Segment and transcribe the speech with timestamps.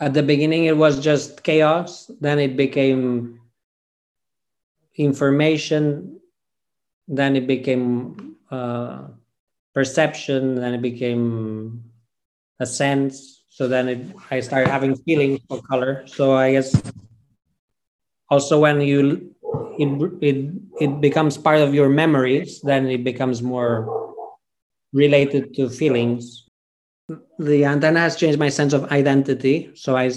[0.00, 2.10] at the beginning it was just chaos.
[2.20, 3.40] Then it became
[4.96, 6.20] information.
[7.06, 9.08] Then it became uh,
[9.74, 10.56] perception.
[10.56, 11.84] Then it became
[12.58, 13.44] a sense.
[13.50, 14.00] So then it,
[14.30, 16.06] i started having feelings for color.
[16.06, 16.72] So i guess
[18.30, 19.34] also when you
[19.78, 19.90] it,
[20.22, 20.38] it
[20.80, 24.14] it becomes part of your memories then it becomes more
[24.92, 26.49] related to feelings
[27.38, 29.70] the antenna has changed my sense of identity.
[29.74, 30.10] So I,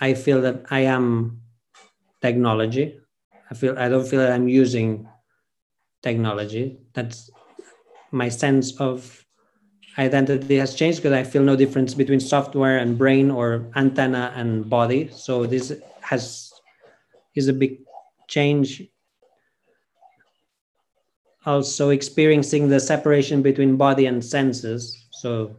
[0.00, 1.40] I feel that I am
[2.20, 2.98] technology.
[3.50, 5.08] I feel I don't feel that I'm using
[6.02, 6.78] technology.
[6.94, 7.30] That's
[8.12, 9.24] my sense of
[9.98, 14.68] identity has changed because I feel no difference between software and brain or antenna and
[14.68, 15.10] body.
[15.12, 16.52] So this has
[17.34, 17.78] is a big
[18.28, 18.82] change.
[21.46, 25.08] Also experiencing the separation between body and senses.
[25.10, 25.56] So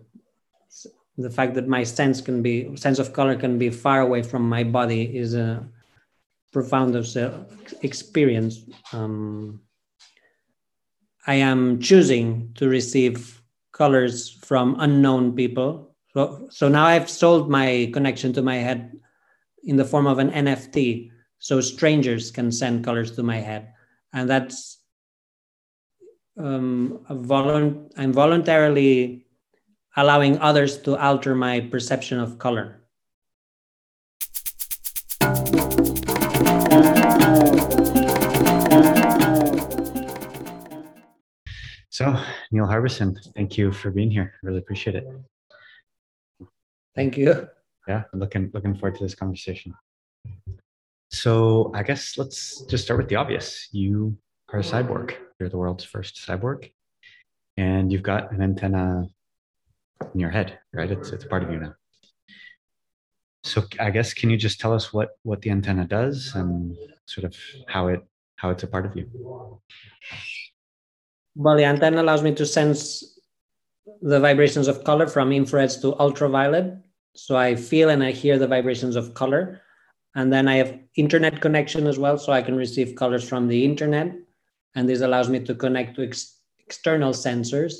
[1.17, 4.47] the fact that my sense can be sense of color can be far away from
[4.47, 5.67] my body is a
[6.51, 6.95] profound
[7.81, 8.59] experience.
[8.93, 9.61] Um,
[11.27, 15.95] i am choosing to receive colors from unknown people.
[16.13, 18.91] So, so now i've sold my connection to my head
[19.63, 23.73] in the form of an nft so strangers can send colors to my head.
[24.13, 24.79] And that's
[26.37, 29.25] um, volu- i'm voluntarily
[29.95, 32.77] allowing others to alter my perception of color.
[41.89, 42.17] So,
[42.51, 44.33] Neil Harbisson, thank you for being here.
[44.41, 45.07] I really appreciate it.
[46.95, 47.47] Thank you.
[47.87, 49.75] Yeah, looking looking forward to this conversation.
[51.11, 53.67] So, I guess let's just start with the obvious.
[53.71, 54.17] You
[54.53, 55.15] are a cyborg.
[55.39, 56.71] You're the world's first cyborg,
[57.57, 59.07] and you've got an antenna
[60.13, 60.91] in your head, right?
[60.91, 61.73] It's it's part of you now.
[63.43, 67.25] So I guess can you just tell us what what the antenna does and sort
[67.25, 67.35] of
[67.67, 68.01] how it
[68.35, 69.09] how it's a part of you?
[71.35, 73.19] Well, the antenna allows me to sense
[74.01, 76.77] the vibrations of color from infrareds to ultraviolet.
[77.15, 79.61] So I feel and I hear the vibrations of color.
[80.15, 82.17] And then I have internet connection as well.
[82.17, 84.13] So I can receive colors from the internet.
[84.75, 87.73] And this allows me to connect to ex- external sensors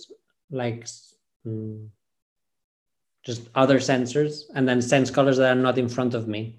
[0.50, 0.88] like
[1.46, 1.90] um,
[3.24, 6.58] just other sensors, and then sense colors that are not in front of me.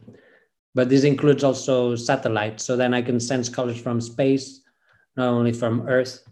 [0.74, 2.64] But this includes also satellites.
[2.64, 4.60] So then I can sense colors from space,
[5.16, 6.24] not only from Earth.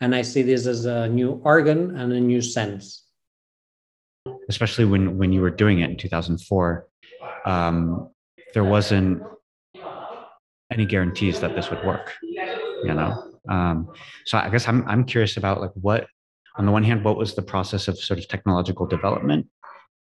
[0.00, 3.04] And I see this as a new organ and a new sense.
[4.48, 6.88] Especially when, when you were doing it in 2004,
[7.44, 8.10] um,
[8.54, 9.22] there wasn't
[10.70, 13.32] any guarantees that this would work, you know?
[13.48, 13.92] Um,
[14.24, 16.06] so I guess I'm, I'm curious about like what
[16.56, 19.46] on the one hand, what was the process of sort of technological development?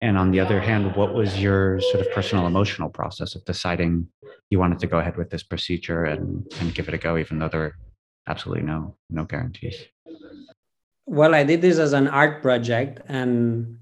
[0.00, 4.08] And on the other hand, what was your sort of personal emotional process of deciding
[4.50, 7.38] you wanted to go ahead with this procedure and, and give it a go, even
[7.38, 7.74] though there were
[8.26, 9.76] absolutely no no guarantees?
[11.06, 13.78] Well, I did this as an art project, and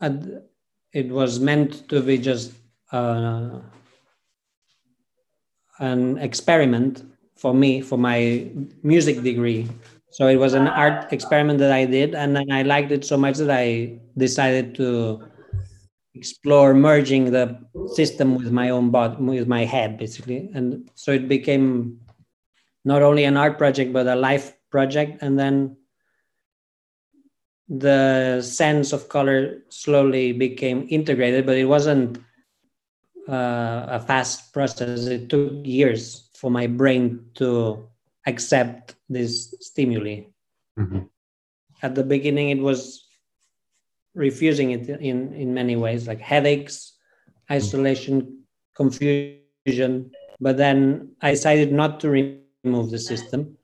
[0.00, 2.52] it was meant to be just
[2.92, 3.60] uh,
[5.78, 7.02] an experiment
[7.36, 8.48] for me for my
[8.82, 9.68] music degree
[10.14, 13.16] so it was an art experiment that I did, and then I liked it so
[13.16, 15.26] much that I decided to
[16.14, 17.58] explore merging the
[17.94, 20.50] system with my own body, with my head, basically.
[20.54, 21.98] And so it became
[22.84, 25.20] not only an art project but a life project.
[25.20, 25.76] And then
[27.68, 32.18] the sense of color slowly became integrated, but it wasn't
[33.28, 35.06] uh, a fast process.
[35.06, 37.88] It took years for my brain to
[38.26, 40.24] accept this stimuli.
[40.78, 41.00] Mm-hmm.
[41.82, 43.06] At the beginning, it was
[44.14, 46.94] refusing it in, in many ways, like headaches,
[47.50, 50.10] isolation, confusion.
[50.40, 53.56] But then I decided not to remove the system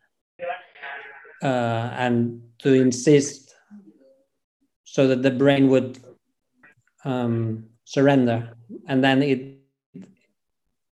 [1.43, 3.54] uh, and to insist
[4.84, 5.99] so that the brain would
[7.04, 8.56] um, surrender.
[8.87, 9.56] And then it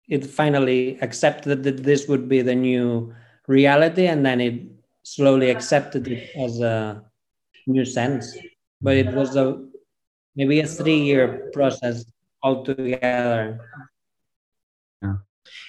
[0.08, 3.14] it finally accepted that this would be the new
[3.52, 4.56] reality and then it
[5.02, 7.02] slowly accepted it as a
[7.66, 8.36] new sense.
[8.80, 9.46] But it was a
[10.34, 12.04] maybe a three year process
[12.42, 13.60] altogether.
[15.02, 15.16] Yeah.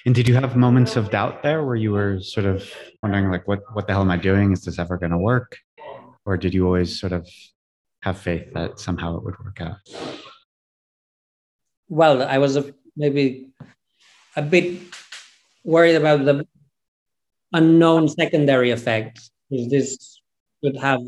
[0.05, 2.69] And did you have moments of doubt there where you were sort of
[3.01, 4.51] wondering like what what the hell am i doing?
[4.51, 5.57] Is this ever going to work?
[6.25, 7.27] Or did you always sort of
[8.01, 9.77] have faith that somehow it would work out?
[11.89, 13.49] Well i was a, maybe
[14.35, 14.81] a bit
[15.63, 16.47] worried about the
[17.53, 19.31] unknown secondary effects.
[19.49, 20.19] This
[20.63, 21.01] could have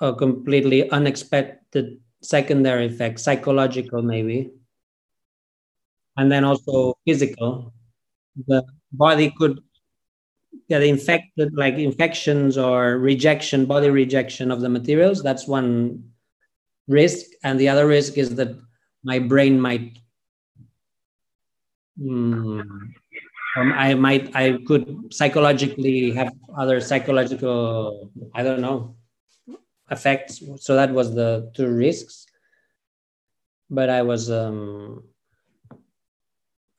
[0.00, 4.50] a completely unexpected secondary effect, psychological maybe,
[6.16, 7.72] and then also physical.
[8.46, 9.60] The body could
[10.68, 15.22] get infected, like infections or rejection, body rejection of the materials.
[15.22, 16.10] That's one
[16.88, 18.56] risk, and the other risk is that
[19.04, 19.98] my brain might.
[22.00, 22.94] Mm,
[23.56, 28.96] I might, I could psychologically have other psychological, I don't know,
[29.90, 30.42] effects.
[30.56, 32.26] So that was the two risks.
[33.70, 35.04] But I was um,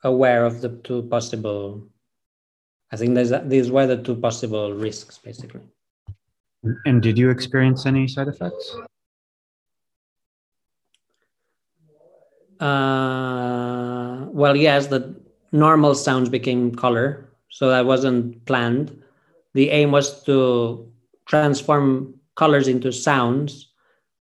[0.04, 1.88] aware of the two possible.
[2.92, 5.62] I think there's, these were the two possible risks, basically.
[6.84, 8.76] And did you experience any side effects?
[12.60, 17.28] Uh, well, yes, the normal sounds became color.
[17.50, 19.02] So that wasn't planned.
[19.54, 20.92] The aim was to
[21.26, 23.72] transform colors into sounds,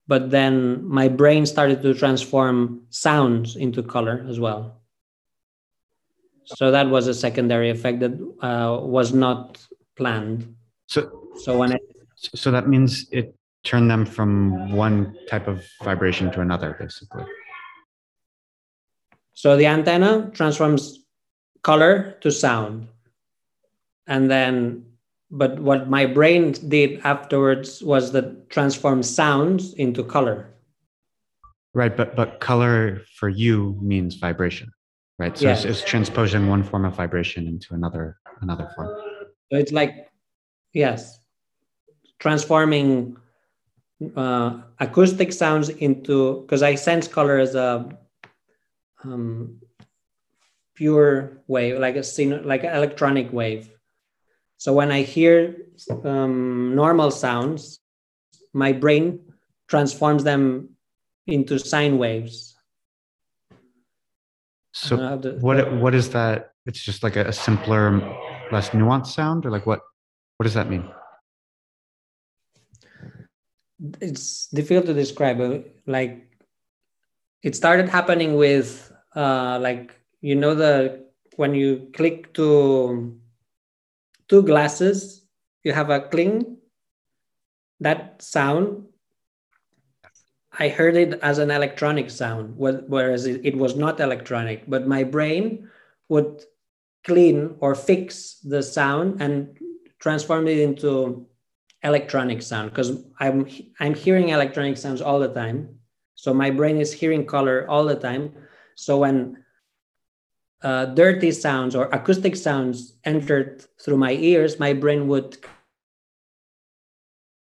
[0.07, 4.81] but then my brain started to transform sounds into color as well.
[6.45, 9.63] So that was a secondary effect that uh, was not
[9.97, 10.55] planned.
[10.87, 11.77] So, so when I,
[12.15, 17.25] so that means it turned them from one type of vibration to another, basically.
[19.39, 20.99] So the antenna transforms
[21.63, 22.89] color to sound.
[24.05, 24.83] And then,
[25.31, 30.49] but what my brain did afterwards was that transform sounds into color.
[31.73, 34.73] Right, but but color for you means vibration,
[35.19, 35.37] right?
[35.37, 35.63] So yes.
[35.63, 38.89] it's, it's transposing one form of vibration into another another form.
[39.49, 40.11] So it's like,
[40.73, 41.17] yes,
[42.19, 43.15] transforming
[44.17, 47.97] uh, acoustic sounds into because I sense color as a
[49.03, 49.59] um,
[50.75, 52.03] pure wave, like a
[52.43, 53.69] like an electronic wave.
[54.57, 55.55] So when I hear
[56.03, 57.79] um, normal sounds,
[58.53, 59.19] my brain
[59.67, 60.75] transforms them
[61.27, 62.55] into sine waves.
[64.73, 66.51] So the, what what is that?
[66.65, 67.99] It's just like a, a simpler,
[68.51, 69.81] less nuanced sound, or like what?
[70.37, 70.87] What does that mean?
[73.99, 75.65] It's difficult to describe.
[75.85, 76.28] Like
[77.43, 81.05] it started happening with uh, like you know the
[81.35, 83.17] when you click to
[84.27, 85.25] two glasses
[85.63, 86.57] you have a cling
[87.79, 88.85] that sound
[90.59, 95.67] i heard it as an electronic sound whereas it, was not electronic but my brain
[96.09, 96.43] would
[97.05, 99.57] clean or fix the sound and
[99.99, 101.25] transform it into
[101.83, 103.47] electronic sound because i'm
[103.79, 105.78] i'm hearing electronic sounds all the time
[106.19, 108.35] so my brain is hearing color all the time.
[108.75, 109.41] So when
[110.61, 115.37] uh, dirty sounds or acoustic sounds entered through my ears, my brain would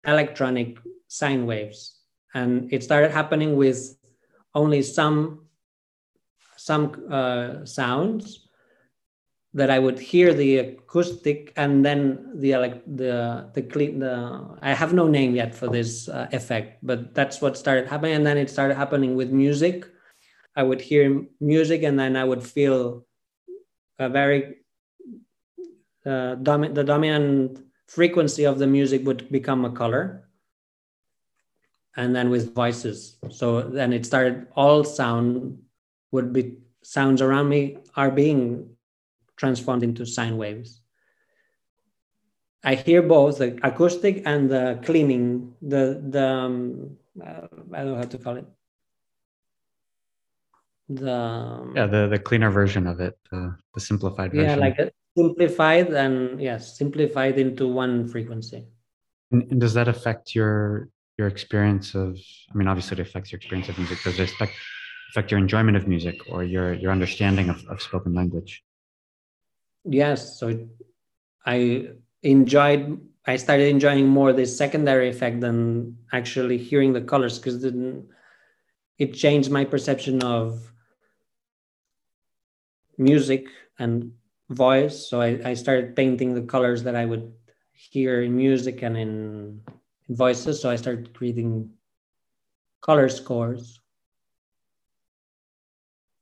[0.07, 0.77] electronic
[1.09, 1.99] sine waves,
[2.33, 3.97] and it started happening with
[4.55, 5.49] only some
[6.55, 8.47] some uh, sounds
[9.53, 12.51] that I would hear the acoustic and then the
[12.87, 17.41] the the clean the I have no name yet for this uh, effect, but that's
[17.41, 19.85] what started happening, and then it started happening with music.
[20.55, 23.05] I would hear music and then I would feel
[23.99, 24.57] a very
[26.05, 30.27] uh, dom- the dominant frequency of the music would become a color.
[31.97, 33.17] And then with voices.
[33.29, 35.59] So then it started all sound
[36.11, 38.75] would be sounds around me are being
[39.41, 40.69] transformed into sine waves.
[42.63, 45.23] I hear both the acoustic and the cleaning
[45.73, 45.83] the
[46.15, 46.55] the um,
[47.27, 48.47] uh, i don't know how to call it.
[51.01, 51.17] The
[51.77, 53.41] yeah the the cleaner version of it the,
[53.73, 54.49] the simplified version.
[54.49, 54.77] yeah like
[55.17, 56.15] simplified and
[56.49, 58.61] yes simplified into one frequency.
[59.31, 62.09] And, and, does that affect your your experience of
[62.51, 63.97] i mean obviously it affects your experience of music.
[64.03, 64.53] Does it affect
[65.09, 68.53] affect your enjoyment of music or your your understanding of, of spoken language
[69.83, 70.67] yes so it,
[71.45, 71.87] i
[72.23, 77.63] enjoyed i started enjoying more this secondary effect than actually hearing the colors because
[78.97, 80.71] it changed my perception of
[82.97, 83.47] music
[83.79, 84.13] and
[84.49, 85.09] voice.
[85.09, 87.33] So I, I started painting the colors that I would
[87.73, 89.61] hear in music and in,
[90.07, 90.61] in voices.
[90.61, 91.71] So I started creating
[92.81, 93.80] color scores.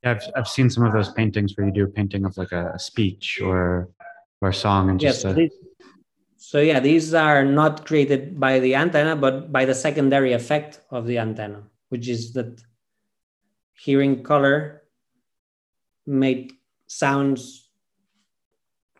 [0.03, 2.51] Yeah, I've, I've seen some of those paintings where you do a painting of like
[2.51, 3.89] a, speech or
[4.41, 5.49] or a song and just yes, a...
[6.37, 11.05] so yeah these are not created by the antenna but by the secondary effect of
[11.05, 12.61] the antenna which is that
[13.73, 14.83] hearing color
[16.07, 16.53] made
[16.87, 17.69] sounds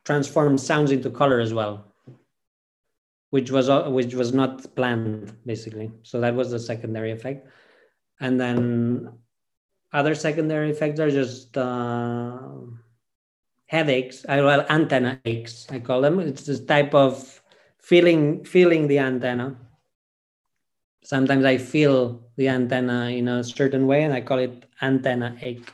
[0.04, 1.90] transform sounds into color as well
[3.30, 5.92] which was which was not planned basically.
[6.04, 7.48] So that was the secondary effect.
[8.20, 9.10] And then
[9.92, 12.40] other secondary effects are just uh,
[13.66, 14.26] headaches.
[14.28, 15.68] Well antenna aches.
[15.70, 16.20] I call them.
[16.20, 17.42] It's this type of
[17.80, 19.58] feeling feeling the antenna.
[21.04, 25.74] Sometimes I feel the antenna in a certain way, and I call it antenna ache.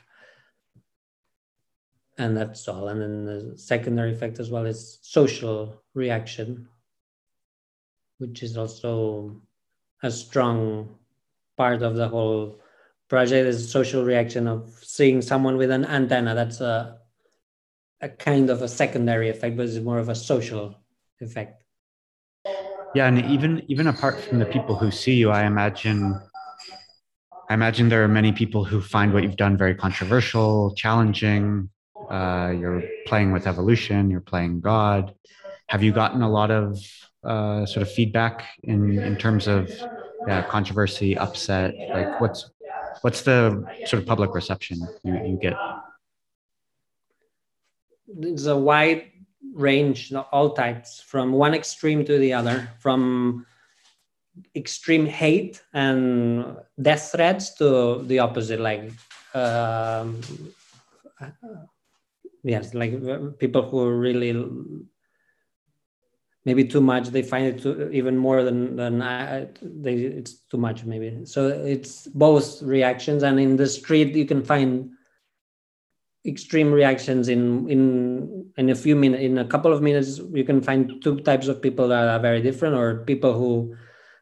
[2.18, 2.88] And that's all.
[2.88, 6.70] And then the secondary effect as well is social reaction,
[8.20, 9.42] which is also
[10.02, 10.96] a strong
[11.58, 12.62] part of the whole
[13.08, 16.36] project is a social reaction of seeing someone with an antenna.
[16.36, 16.98] That's a,
[18.02, 20.76] a kind of a secondary effect, but it's more of a social
[21.20, 21.64] effect.
[22.96, 26.18] Yeah, and even even apart from the people who see you, I imagine
[27.50, 31.70] I imagine there are many people who find what you've done very controversial, challenging.
[32.10, 35.14] Uh, you're playing with evolution, you're playing God.
[35.68, 36.80] Have you gotten a lot of
[37.24, 39.70] uh, sort of feedback in in terms of
[40.28, 41.74] yeah, controversy, upset?
[41.90, 42.50] Like, what's
[43.02, 45.56] what's the sort of public reception you, you get?
[48.20, 49.12] It's a wide
[49.54, 53.46] range, all types, from one extreme to the other, from
[54.56, 58.92] extreme hate and death threats to the opposite, like
[59.34, 60.22] um,
[62.44, 64.34] yes, like people who really
[66.46, 70.58] maybe too much they find it too, even more than than I, they it's too
[70.58, 71.26] much maybe.
[71.26, 74.92] So it's both reactions and in the street you can find
[76.26, 80.62] extreme reactions in in in a few minutes in a couple of minutes you can
[80.62, 83.76] find two types of people that are very different or people who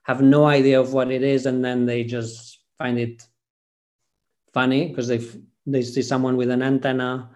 [0.04, 3.24] have no idea of what it is and then they just find it
[4.54, 5.22] funny because they
[5.66, 7.30] they see someone with an antenna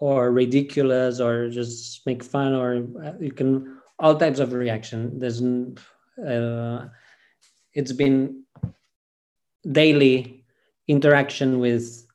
[0.00, 5.18] or ridiculous or just make fun or uh, you can all types of reaction.
[5.18, 6.88] There's uh,
[7.72, 8.44] it's been
[9.70, 10.44] daily
[10.88, 12.06] interaction with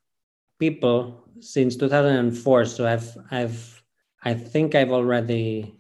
[0.59, 2.65] people since 2004.
[2.65, 3.83] So I've I've
[4.23, 5.75] I think I've already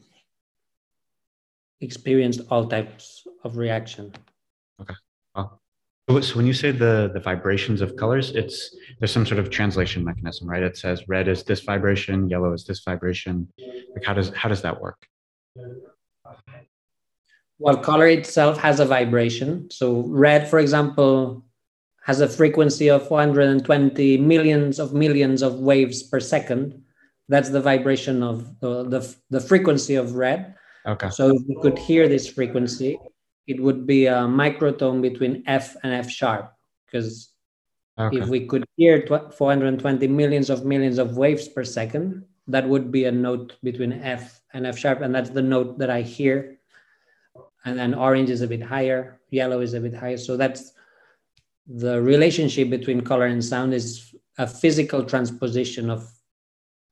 [1.81, 4.13] experienced all types of reaction.
[4.81, 4.95] Okay.
[6.09, 10.03] So when you say the the vibrations of colors, it's there's some sort of translation
[10.03, 10.63] mechanism, right?
[10.63, 13.47] It says red is this vibration, yellow is this vibration.
[13.93, 15.05] Like how does how does that work?
[17.59, 19.69] Well, color itself has a vibration.
[19.69, 21.43] So red, for example,
[22.03, 26.81] has a frequency of 420 millions of millions of waves per second.
[27.27, 30.55] That's the vibration of the, the, the frequency of red.
[30.87, 31.09] Okay.
[31.09, 32.97] So if we could hear this frequency,
[33.45, 36.53] it would be a microtone between F and F sharp.
[36.85, 37.33] Because
[37.99, 38.19] okay.
[38.19, 43.05] if we could hear 420 millions of millions of waves per second, that would be
[43.05, 46.59] a note between F and F sharp, and that's the note that I hear.
[47.65, 50.17] And then orange is a bit higher, yellow is a bit higher.
[50.17, 50.73] So that's
[51.67, 56.09] the relationship between color and sound is a physical transposition of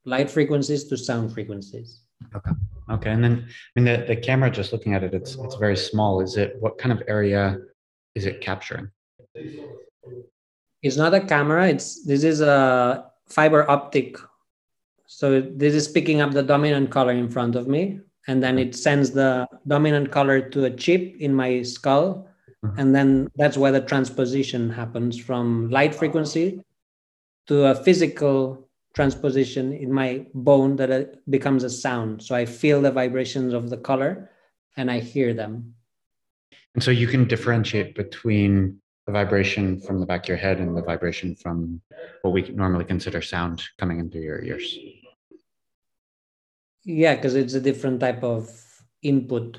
[0.04, 2.02] light frequencies to sound frequencies.
[2.34, 2.50] Okay.
[2.90, 3.10] Okay.
[3.10, 6.20] And then I mean the, the camera just looking at it, it's it's very small.
[6.20, 7.58] Is it what kind of area
[8.14, 8.90] is it capturing?
[10.82, 14.16] It's not a camera, it's this is a fiber optic
[15.08, 17.98] so this is picking up the dominant color in front of me,
[18.28, 22.28] and then it sends the dominant color to a chip in my skull.
[22.62, 22.78] Mm-hmm.
[22.78, 26.60] And then that's where the transposition happens from light frequency
[27.46, 32.22] to a physical transposition in my bone that it becomes a sound.
[32.22, 34.30] So I feel the vibrations of the color
[34.76, 35.74] and I hear them.
[36.74, 40.76] And so you can differentiate between the vibration from the back of your head and
[40.76, 41.80] the vibration from
[42.20, 44.76] what we normally consider sound coming into your ears.
[46.88, 48.48] Yeah, because it's a different type of
[49.02, 49.58] input.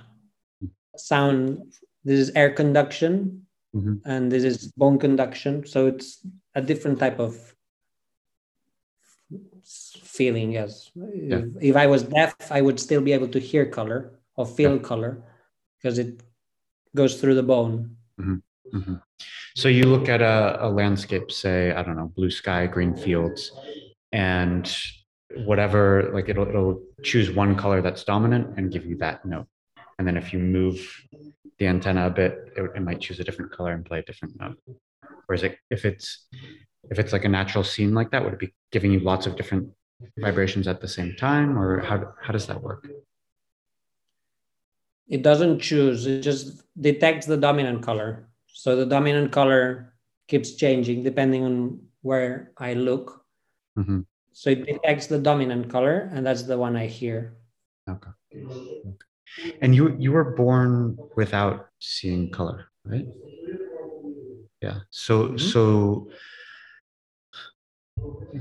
[0.98, 3.46] Sound, this is air conduction,
[3.76, 3.98] mm-hmm.
[4.04, 5.64] and this is bone conduction.
[5.68, 7.38] So it's a different type of
[9.64, 10.54] feeling.
[10.54, 10.90] Yes.
[10.96, 11.38] Yeah.
[11.38, 14.78] If, if, I was deaf, I would still be able to hear color or feel
[14.78, 14.82] yeah.
[14.82, 15.24] color
[15.78, 16.24] because it
[16.96, 17.96] goes through the bone.
[18.20, 18.76] Mm-hmm.
[18.76, 18.96] Mm-hmm.
[19.56, 23.52] So you look at a, a landscape, say, I don't know, blue sky, green fields,
[24.12, 24.66] and
[25.36, 29.48] whatever like it'll it'll choose one color that's dominant and give you that note.
[29.98, 30.80] And then if you move
[31.60, 34.40] the antenna a bit it, it might choose a different color and play a different
[34.40, 34.58] note.
[35.28, 36.28] Whereas it, if it's
[36.90, 39.36] if it's like a natural scene like that would it be giving you lots of
[39.36, 39.70] different
[40.18, 41.58] vibrations at the same time?
[41.58, 42.88] Or how, how does that work?
[45.08, 48.30] It doesn't choose it just detects the dominant color.
[48.48, 49.94] So the dominant color
[50.28, 53.24] keeps changing depending on where i look.
[53.78, 54.02] Mm-hmm.
[54.40, 57.36] So it detects the dominant color, and that's the one I hear.
[57.90, 58.12] Okay.
[59.60, 63.06] And you you were born without seeing color, right?
[64.62, 64.88] Yeah.
[64.92, 65.38] So mm-hmm.
[65.44, 66.08] so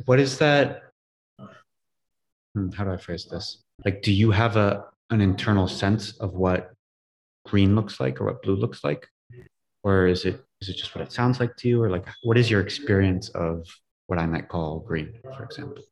[0.04, 0.94] what is that?
[2.54, 3.64] Hmm, how do I phrase this?
[3.84, 6.70] Like, do you have a an internal sense of what
[7.44, 9.08] green looks like or what blue looks like,
[9.82, 12.38] or is it is it just what it sounds like to you, or like what
[12.38, 13.66] is your experience of
[14.08, 15.84] what I might call green, for example?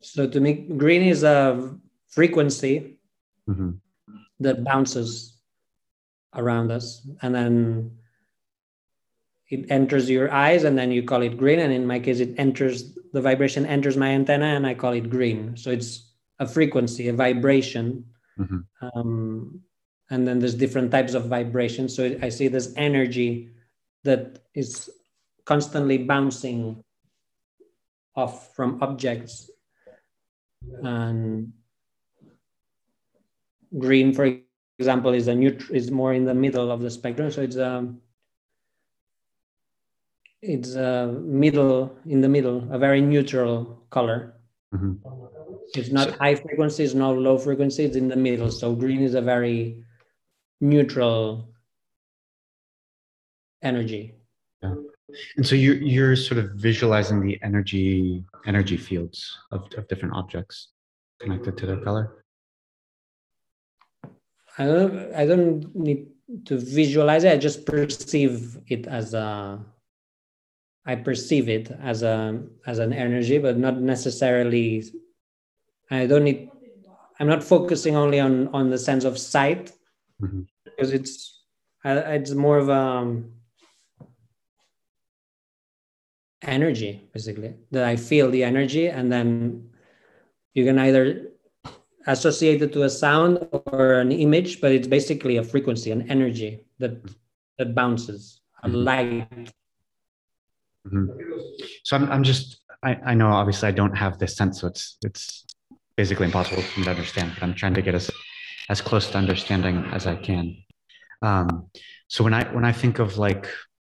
[0.00, 1.74] So to me, green is a
[2.08, 2.98] frequency
[3.48, 3.72] mm-hmm.
[4.40, 5.36] that bounces
[6.34, 7.90] around us, and then
[9.52, 12.34] it enters your eyes and then you call it green and in my case it
[12.38, 17.08] enters the vibration enters my antenna and i call it green so it's a frequency
[17.08, 18.02] a vibration
[18.38, 18.60] mm-hmm.
[18.80, 19.60] um,
[20.08, 23.50] and then there's different types of vibrations so i see this energy
[24.04, 24.88] that is
[25.44, 26.82] constantly bouncing
[28.14, 29.50] off from objects
[30.82, 31.52] and
[33.78, 34.38] green for
[34.78, 37.92] example is a neutral is more in the middle of the spectrum so it's a
[40.42, 44.34] it's a middle in the middle, a very neutral color.
[44.74, 44.94] Mm-hmm.
[45.74, 48.50] It's not so, high frequency, it's not low frequency, it's in the middle.
[48.50, 49.84] So green is a very
[50.60, 51.48] neutral
[53.62, 54.14] energy.
[55.36, 60.68] And so you're you're sort of visualizing the energy energy fields of, of different objects
[61.20, 62.24] connected to their color.
[64.58, 66.08] I don't I don't need
[66.46, 69.60] to visualize it, I just perceive it as a
[70.84, 74.84] I perceive it as a as an energy, but not necessarily.
[75.90, 76.50] I don't need.
[77.20, 79.72] I'm not focusing only on on the sense of sight,
[80.20, 80.42] mm-hmm.
[80.64, 81.44] because it's
[81.84, 83.32] it's more of a um,
[86.42, 89.70] energy basically that I feel the energy, and then
[90.54, 91.28] you can either
[92.06, 96.64] associate it to a sound or an image, but it's basically a frequency, an energy
[96.78, 97.02] that
[97.58, 98.76] that bounces, a mm-hmm.
[98.76, 99.52] light
[100.86, 101.06] Mm-hmm.
[101.84, 104.96] So I'm, I'm just, I, I know obviously I don't have this sense, so it's,
[105.04, 105.44] it's
[105.96, 108.10] basically impossible for me to understand, but I'm trying to get as,
[108.68, 110.56] as close to understanding as I can.
[111.20, 111.66] Um,
[112.08, 113.48] so when I, when I think of like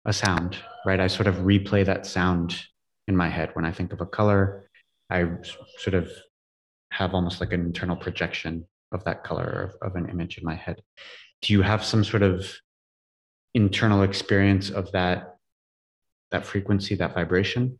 [0.09, 2.57] a sound, right, I sort of replay that sound
[3.07, 3.51] in my head.
[3.55, 4.69] When I think of a color,
[5.11, 5.25] I
[5.79, 6.11] sort of
[6.91, 10.55] have almost like an internal projection of that color of, of an image in my
[10.55, 10.83] head.
[11.43, 12.51] Do you have some sort of
[13.55, 15.39] internal experience of that
[16.31, 17.79] that frequency, that vibration.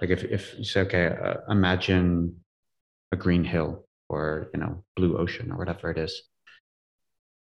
[0.00, 2.36] Like if, if you say, okay, uh, imagine
[3.12, 6.22] a green hill or, you know, blue ocean or whatever it is,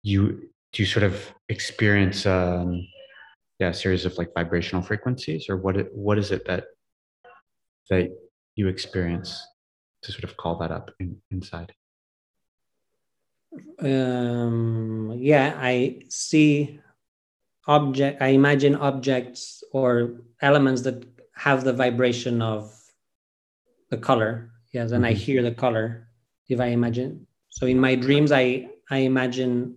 [0.03, 2.87] you, do you sort of experience, um,
[3.59, 6.64] yeah, a series of like vibrational frequencies or what, it, what is it that,
[7.90, 8.11] that
[8.57, 9.47] you experience
[10.03, 11.73] to sort of call that up in, inside?
[13.79, 16.81] Um, yeah, I see
[17.67, 22.73] object i imagine objects or elements that have the vibration of
[23.90, 25.11] the color yes and mm-hmm.
[25.11, 26.09] i hear the color
[26.49, 29.77] if i imagine so in my dreams i i imagine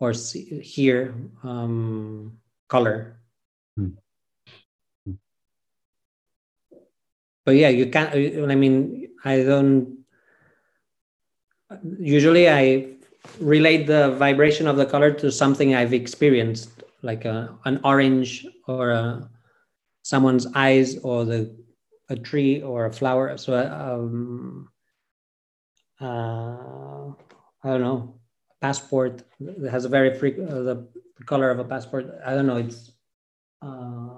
[0.00, 1.12] or see, hear
[1.42, 2.38] um,
[2.68, 3.20] color
[3.78, 5.12] mm-hmm.
[7.44, 9.98] but yeah you can't i mean i don't
[11.98, 12.86] usually i
[13.40, 18.90] relate the vibration of the color to something i've experienced like a, an orange or
[18.90, 19.28] a,
[20.02, 21.54] someone's eyes or the
[22.08, 23.36] a tree or a flower.
[23.36, 24.68] So um,
[26.00, 27.12] uh,
[27.64, 28.20] I don't know,
[28.60, 29.22] passport
[29.70, 30.50] has a very frequent.
[30.50, 30.88] uh, the,
[31.24, 32.06] color of a passport.
[32.24, 32.56] I don't know.
[32.56, 32.92] It's
[33.62, 34.16] uh,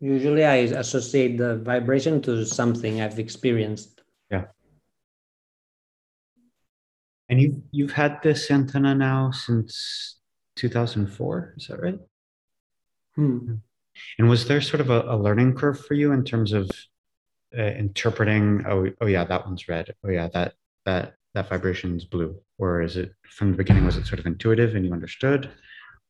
[0.00, 4.02] usually I associate the vibration to something I've experienced.
[4.30, 4.44] Yeah.
[7.28, 10.16] And you've you've had this antenna now since
[10.56, 11.54] 2004.
[11.56, 11.98] Is that right?
[13.14, 13.56] Hmm.
[14.18, 16.70] And was there sort of a, a, learning curve for you in terms of
[17.56, 18.64] uh, interpreting?
[18.66, 19.94] Oh, oh yeah, that one's red.
[20.04, 20.54] Oh yeah, that
[20.84, 22.36] that that vibration is blue.
[22.58, 23.84] Or is it from the beginning?
[23.86, 25.50] Was it sort of intuitive and you understood,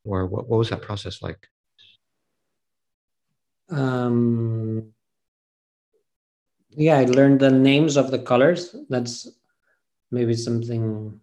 [0.05, 0.49] or what?
[0.49, 1.47] What was that process like?
[3.71, 4.93] Um,
[6.71, 8.75] yeah, I learned the names of the colors.
[8.89, 9.29] That's
[10.11, 11.21] maybe something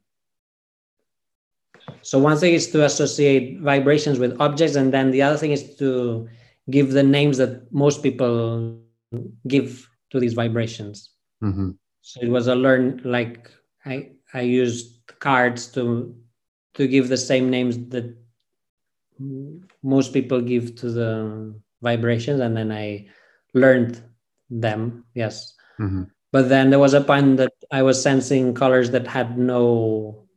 [2.02, 5.76] so one thing is to associate vibrations with objects, and then the other thing is
[5.78, 6.28] to
[6.70, 8.80] give the names that most people
[9.48, 11.12] give to these vibrations.
[11.44, 11.72] Mm-hmm.
[12.02, 13.50] So it was a learn like
[13.86, 16.16] I I used cards to
[16.74, 18.16] to give the same names that
[19.84, 23.08] most people give to the vibrations, and then I
[23.54, 24.02] learned
[24.50, 25.06] them.
[25.14, 25.54] Yes.
[25.80, 26.04] Mm-hmm.
[26.32, 30.28] But then there was a point that I was sensing colors that had no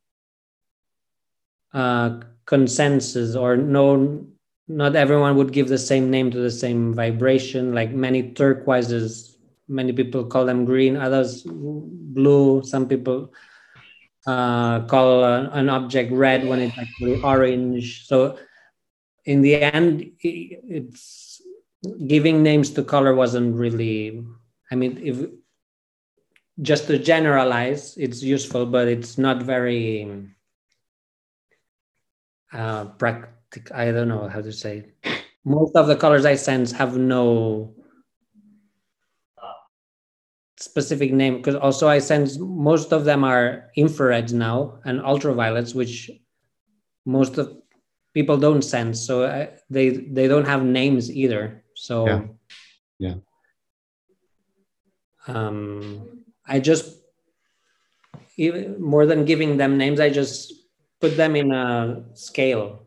[1.75, 4.27] uh, consensus or no
[4.69, 9.38] not everyone would give the same name to the same vibration like many turquoises
[9.68, 13.33] many people call them green others blue some people
[14.26, 18.07] uh, call an object red when it's actually orange.
[18.07, 18.37] So
[19.24, 21.40] in the end it's
[22.07, 24.24] giving names to color wasn't really
[24.72, 25.16] i mean if
[26.61, 30.11] just to generalize it's useful but it's not very
[32.52, 34.85] uh practical i don't know how to say.
[35.44, 37.74] Most of the colors i sense have no
[40.59, 46.11] specific name because also i sense most of them are infrareds now and ultraviolets which
[47.07, 47.57] most of
[48.12, 52.23] people don't sense so I, they they don't have names either so yeah,
[52.99, 53.14] yeah.
[55.29, 56.18] um
[56.49, 56.99] I just
[58.38, 60.53] even more than giving them names, I just
[61.01, 62.87] put them in a scale.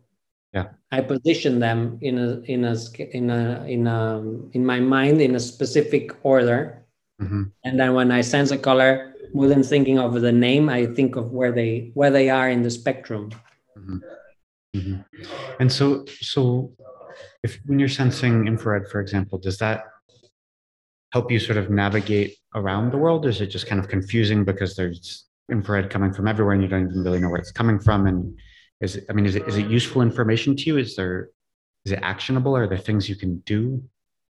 [0.53, 0.69] Yeah.
[0.91, 2.75] I position them in a in a
[3.15, 4.19] in a in a
[4.51, 6.80] in my mind in a specific order.
[7.21, 7.43] Mm-hmm.
[7.63, 11.15] And then when I sense a color, more than thinking of the name, I think
[11.15, 13.31] of where they where they are in the spectrum.
[13.77, 13.97] Mm-hmm.
[14.75, 15.01] Mm-hmm.
[15.60, 16.73] And so so
[17.43, 19.86] if when you're sensing infrared, for example, does that
[21.12, 23.25] help you sort of navigate around the world?
[23.25, 26.89] Is it just kind of confusing because there's infrared coming from everywhere and you don't
[26.89, 28.07] even really know where it's coming from?
[28.07, 28.38] And
[28.79, 30.77] is it, I mean, is it, is it useful information to you?
[30.77, 31.29] Is there,
[31.86, 32.55] is it actionable?
[32.55, 33.84] Are there things you can do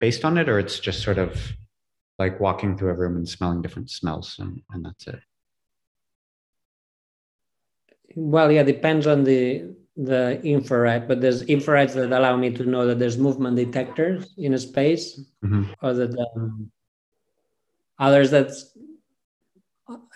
[0.00, 0.48] based on it?
[0.48, 1.52] Or it's just sort of
[2.18, 5.20] like walking through a room and smelling different smells and, and that's it?
[8.16, 12.86] Well, yeah, depends on the the infrared, but there's infrareds that allow me to know
[12.86, 15.70] that there's movement detectors in a space, mm-hmm.
[15.82, 16.70] or that um,
[17.98, 18.76] others that's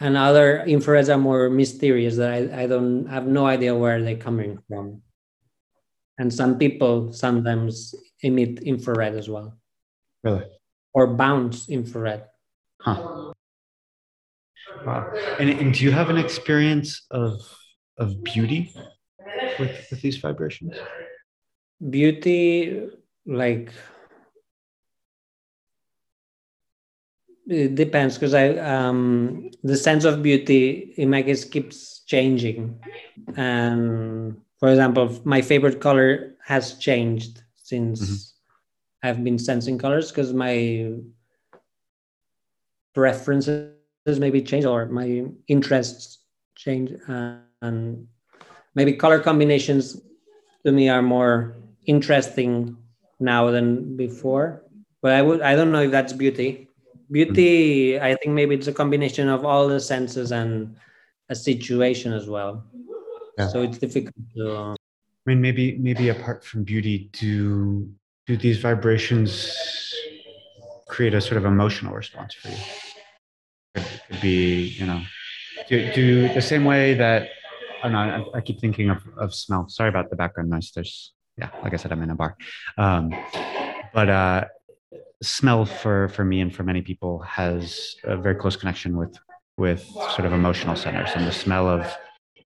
[0.00, 4.16] and other infrareds are more mysterious that I, I don't have no idea where they're
[4.16, 5.02] coming from.
[6.18, 9.56] And some people sometimes emit infrared as well.
[10.24, 10.46] Really?
[10.94, 12.24] Or bounce infrared.
[12.80, 13.32] Huh.
[14.84, 15.12] Wow.
[15.38, 17.40] And, and do you have an experience of
[17.98, 18.72] of beauty
[19.58, 20.74] with with these vibrations?
[21.90, 22.88] Beauty,
[23.26, 23.72] like
[27.48, 32.78] it depends because I um the sense of beauty in my case keeps changing,
[33.36, 38.27] and for example, my favorite color has changed since mm-hmm.
[39.02, 40.94] I've been sensing colors because my
[42.94, 43.72] preferences
[44.18, 46.18] maybe change or my interests
[46.56, 48.06] change uh, and
[48.74, 50.00] maybe color combinations
[50.64, 51.54] to me are more
[51.86, 52.76] interesting
[53.20, 54.62] now than before
[55.02, 56.68] but i would i don't know if that's beauty
[57.10, 58.04] beauty mm-hmm.
[58.04, 60.76] i think maybe it's a combination of all the senses and
[61.28, 62.64] a situation as well
[63.38, 63.48] yeah.
[63.48, 64.76] so it's difficult to i
[65.26, 67.88] mean maybe maybe apart from beauty do
[68.28, 69.92] do these vibrations
[70.88, 72.56] create a sort of emotional response for you
[73.74, 75.02] it could be you know
[75.68, 77.28] do, do the same way that
[77.82, 79.68] oh no, I, I, keep thinking of, of smell.
[79.68, 80.72] Sorry about the background noise.
[80.74, 82.36] There's, yeah, like I said, I'm in a bar.
[82.76, 83.12] Um,
[83.92, 84.44] but uh,
[85.22, 89.16] smell for, for me and for many people has a very close connection with,
[89.56, 91.10] with sort of emotional centers.
[91.14, 91.86] And the smell of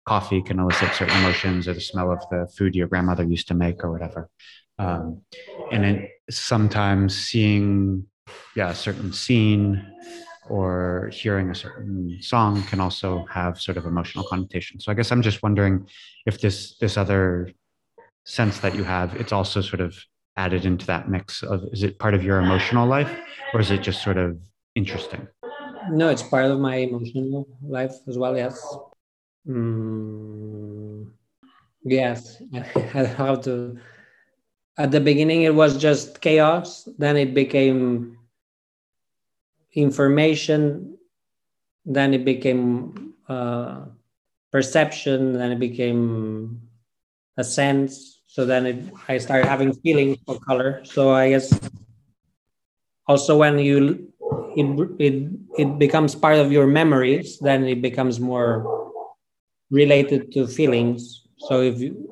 [0.05, 3.53] coffee can elicit certain emotions or the smell of the food your grandmother used to
[3.53, 4.29] make or whatever.
[4.79, 5.21] Um,
[5.71, 8.05] and it, sometimes seeing,
[8.55, 9.85] yeah, a certain scene
[10.49, 14.79] or hearing a certain song can also have sort of emotional connotation.
[14.79, 15.87] So I guess I'm just wondering
[16.25, 17.51] if this this other
[18.25, 19.95] sense that you have, it's also sort of
[20.37, 23.11] added into that mix of is it part of your emotional life
[23.53, 24.39] or is it just sort of
[24.75, 25.27] interesting?
[25.91, 28.35] No, it's part of my emotional life as well.
[28.35, 28.55] Yes.
[29.47, 31.11] Mm,
[31.83, 33.77] yes, I have to.
[34.79, 36.87] At the beginning, it was just chaos.
[36.97, 38.17] Then it became
[39.73, 40.97] information,
[41.85, 43.91] then it became uh,
[44.51, 46.61] perception, then it became
[47.35, 48.21] a sense.
[48.27, 50.79] So then it, I started having feelings for color.
[50.85, 51.51] So I guess
[53.05, 54.13] also when you
[54.55, 54.65] it,
[54.99, 58.63] it it becomes part of your memories, then it becomes more
[59.69, 61.27] related to feelings.
[61.37, 62.09] So if you,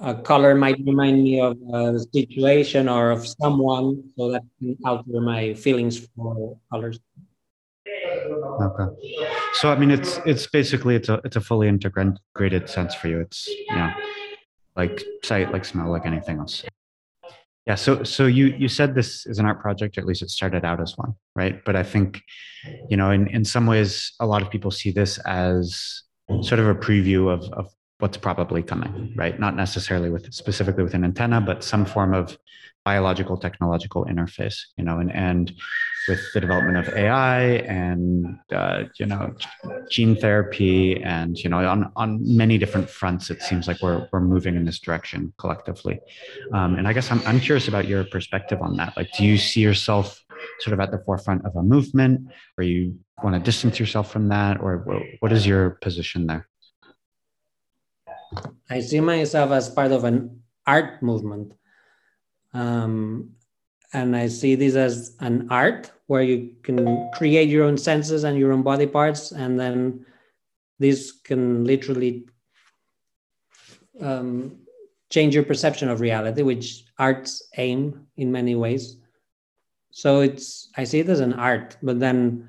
[0.00, 5.20] a color might remind me of a situation or of someone, so that can alter
[5.20, 6.98] my feelings for colors.
[7.86, 8.94] Okay.
[9.54, 13.20] So I mean, it's it's basically it's a it's a fully integrated sense for you.
[13.20, 13.92] It's know,
[14.76, 16.64] like sight, like smell, like anything else.
[17.66, 17.74] Yeah.
[17.74, 20.64] So so you you said this is an art project, or at least it started
[20.64, 21.62] out as one, right?
[21.64, 22.22] But I think,
[22.88, 26.02] you know, in in some ways, a lot of people see this as
[26.42, 29.38] sort of a preview of of what's probably coming, right?
[29.38, 32.36] Not necessarily with specifically with an antenna, but some form of
[32.84, 35.52] biological technological interface, you know, and, and
[36.08, 39.34] with the development of AI and, uh, you know,
[39.90, 44.20] gene therapy and, you know, on, on many different fronts, it seems like we're, we're
[44.20, 46.00] moving in this direction collectively.
[46.52, 48.96] Um, and I guess I'm, I'm curious about your perspective on that.
[48.96, 50.24] Like, do you see yourself
[50.60, 54.28] sort of at the forefront of a movement or you want to distance yourself from
[54.28, 56.49] that or what is your position there?
[58.68, 61.52] I see myself as part of an art movement.
[62.52, 63.30] Um,
[63.92, 68.38] and I see this as an art where you can create your own senses and
[68.38, 70.06] your own body parts, and then
[70.78, 72.26] this can literally
[74.00, 74.56] um,
[75.10, 78.96] change your perception of reality, which arts aim in many ways.
[79.90, 82.48] So it's I see it as an art, but then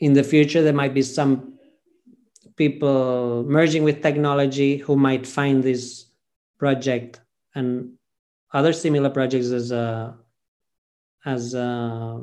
[0.00, 1.57] in the future there might be some
[2.58, 6.06] people merging with technology who might find this
[6.58, 7.20] project
[7.54, 7.94] and
[8.52, 10.16] other similar projects as a
[11.24, 12.20] as a,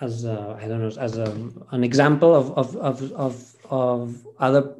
[0.00, 4.74] as a, I don't know as a, an example of, of of of of other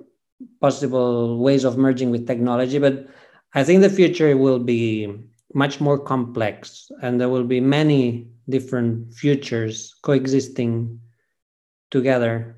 [0.60, 3.08] possible ways of merging with technology but
[3.54, 5.08] I think the future will be
[5.54, 11.00] much more complex and there will be many different futures coexisting
[11.90, 12.56] together.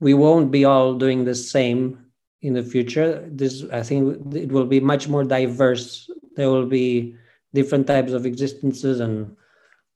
[0.00, 2.06] We won't be all doing the same
[2.42, 3.28] in the future.
[3.30, 6.08] This, I think, it will be much more diverse.
[6.36, 7.16] There will be
[7.52, 9.36] different types of existences and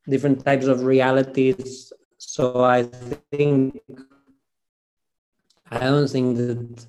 [0.09, 1.92] different types of realities.
[2.18, 2.85] So I
[3.31, 3.81] think
[5.70, 6.87] I don't think that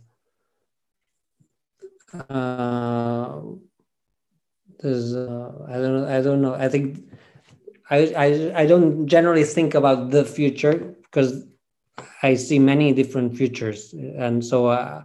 [2.30, 3.42] uh,
[4.80, 7.10] there's uh, I don't know I don't know I think
[7.89, 11.45] I, I I don't generally think about the future because
[12.23, 15.04] I see many different futures, and so uh,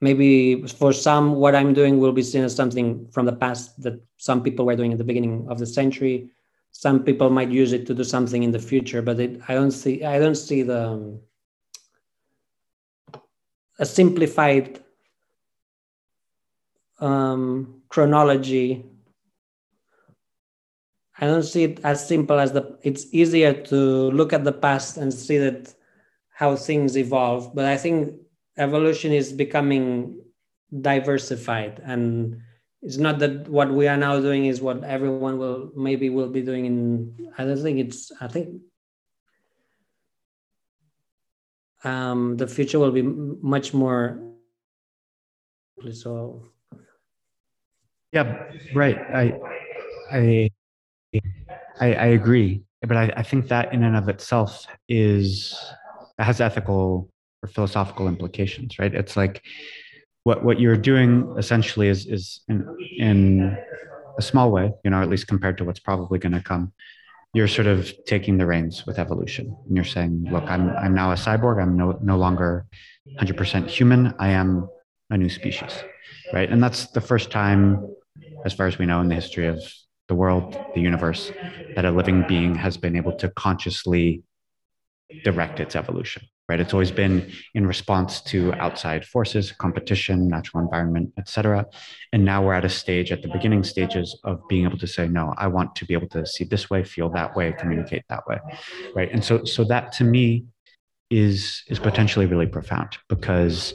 [0.00, 4.00] maybe for some, what I'm doing will be seen as something from the past that
[4.16, 6.30] some people were doing at the beginning of the century.
[6.72, 9.70] Some people might use it to do something in the future, but it, I don't
[9.70, 11.20] see I don't see the um,
[13.78, 14.82] a simplified
[17.00, 18.86] um, chronology
[21.18, 22.76] I don't see it as simple as the.
[22.82, 23.76] It's easier to
[24.10, 25.72] look at the past and see that
[26.30, 28.14] how things evolve, but I think
[28.56, 30.20] evolution is becoming
[30.80, 32.40] diversified, and
[32.82, 36.42] it's not that what we are now doing is what everyone will maybe will be
[36.42, 36.66] doing.
[36.66, 38.10] In I don't think it's.
[38.20, 38.60] I think
[41.84, 44.20] um, the future will be much more.
[45.92, 46.50] So.
[48.10, 48.50] Yeah.
[48.74, 48.98] Right.
[48.98, 49.38] I.
[50.10, 50.50] I
[51.80, 55.58] I, I agree, but I, I think that in and of itself is
[56.18, 57.10] has ethical
[57.42, 58.94] or philosophical implications, right?
[58.94, 59.42] It's like
[60.24, 62.66] what what you're doing essentially is is in
[62.98, 63.58] in
[64.18, 66.72] a small way, you know, at least compared to what's probably going to come.
[67.34, 71.10] You're sort of taking the reins with evolution, and you're saying, "Look, I'm I'm now
[71.10, 71.60] a cyborg.
[71.60, 72.66] I'm no no longer
[73.20, 74.14] 100% human.
[74.18, 74.68] I am
[75.10, 75.82] a new species,
[76.32, 77.88] right?" And that's the first time,
[78.44, 79.60] as far as we know, in the history of
[80.08, 81.32] the world, the universe,
[81.74, 84.22] that a living being has been able to consciously
[85.22, 86.60] direct its evolution, right?
[86.60, 91.66] It's always been in response to outside forces, competition, natural environment, etc.
[92.12, 95.06] And now we're at a stage, at the beginning stages of being able to say,
[95.08, 98.26] no, I want to be able to see this way, feel that way, communicate that
[98.26, 98.38] way,
[98.94, 99.10] right?
[99.12, 100.44] And so, so that to me
[101.10, 103.74] is is potentially really profound because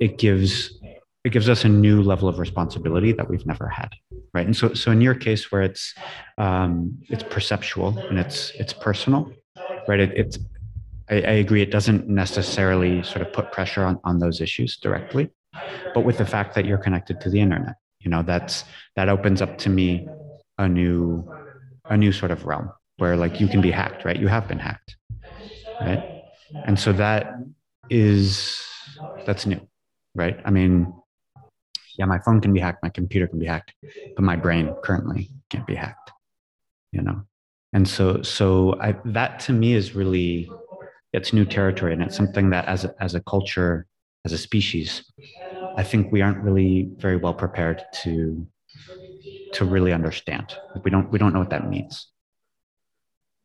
[0.00, 0.78] it gives
[1.24, 3.90] it gives us a new level of responsibility that we've never had
[4.38, 4.46] right?
[4.46, 5.94] And so so in your case where it's
[6.38, 9.32] um, it's perceptual and it's it's personal
[9.88, 10.00] right?
[10.00, 10.38] It, it's
[11.10, 15.30] I, I, agree it doesn't necessarily sort of put pressure on on those issues directly
[15.94, 17.74] but with the fact that you're connected to the internet
[18.04, 18.64] you know that's
[18.96, 20.06] that opens up to me
[20.58, 21.02] a new
[21.86, 24.20] a new sort of realm where like you can be hacked right?
[24.24, 24.96] You have been hacked
[25.80, 26.02] right?
[26.66, 27.34] And so that
[27.90, 28.62] is
[29.26, 29.62] that's new
[30.14, 30.38] right?
[30.44, 30.92] I mean
[31.98, 33.74] yeah, my phone can be hacked, my computer can be hacked,
[34.16, 36.12] but my brain currently can't be hacked,
[36.92, 37.22] you know?
[37.72, 40.50] And so, so I, that to me is really,
[41.12, 41.92] it's new territory.
[41.92, 43.86] And it's something that as a, as a culture,
[44.24, 45.04] as a species,
[45.76, 48.46] I think we aren't really very well prepared to,
[49.54, 50.56] to really understand.
[50.84, 52.08] We don't, we don't know what that means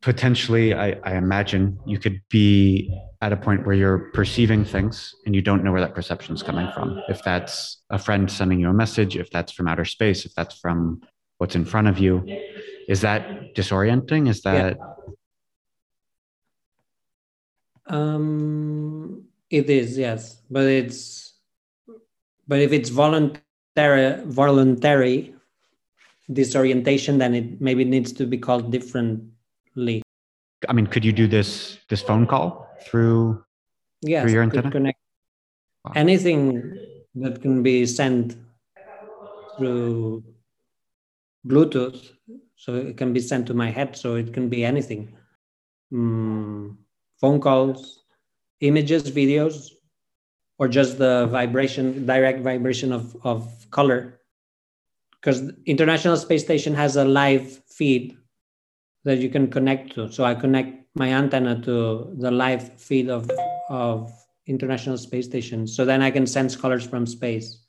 [0.03, 5.31] potentially I, I, imagine you could be at a point where you're perceiving things and
[5.35, 7.53] you don't know where that perception is coming from if that's
[7.89, 11.01] a friend sending you a message if that's from outer space if that's from
[11.39, 12.13] what's in front of you
[12.93, 13.21] is that
[13.55, 14.85] disorienting is that yeah.
[17.97, 21.37] um It is, yes, but it's
[22.49, 25.35] but if it's voluntary voluntary
[26.25, 30.01] disorientation, then it maybe needs to be called differently.
[30.69, 33.43] I mean, could you do this this phone call through
[34.01, 34.71] Yes, through your antenna?
[34.71, 34.99] connect
[35.85, 35.91] Wow.
[35.95, 36.77] anything
[37.15, 38.37] that can be sent
[39.57, 40.23] through
[41.45, 42.11] Bluetooth,
[42.55, 43.95] so it can be sent to my head.
[43.97, 45.15] So it can be anything,
[45.93, 46.77] Mm,
[47.19, 48.03] phone calls,
[48.61, 49.69] images, videos,
[50.57, 54.19] or just the vibration, direct vibration of of color.
[55.19, 58.17] Because International Space Station has a live feed
[59.03, 60.11] that you can connect to.
[60.11, 63.29] So I connect my antenna to the live feed of
[63.69, 64.11] of
[64.45, 65.67] International Space Station.
[65.67, 67.63] So then I can sense colors from space.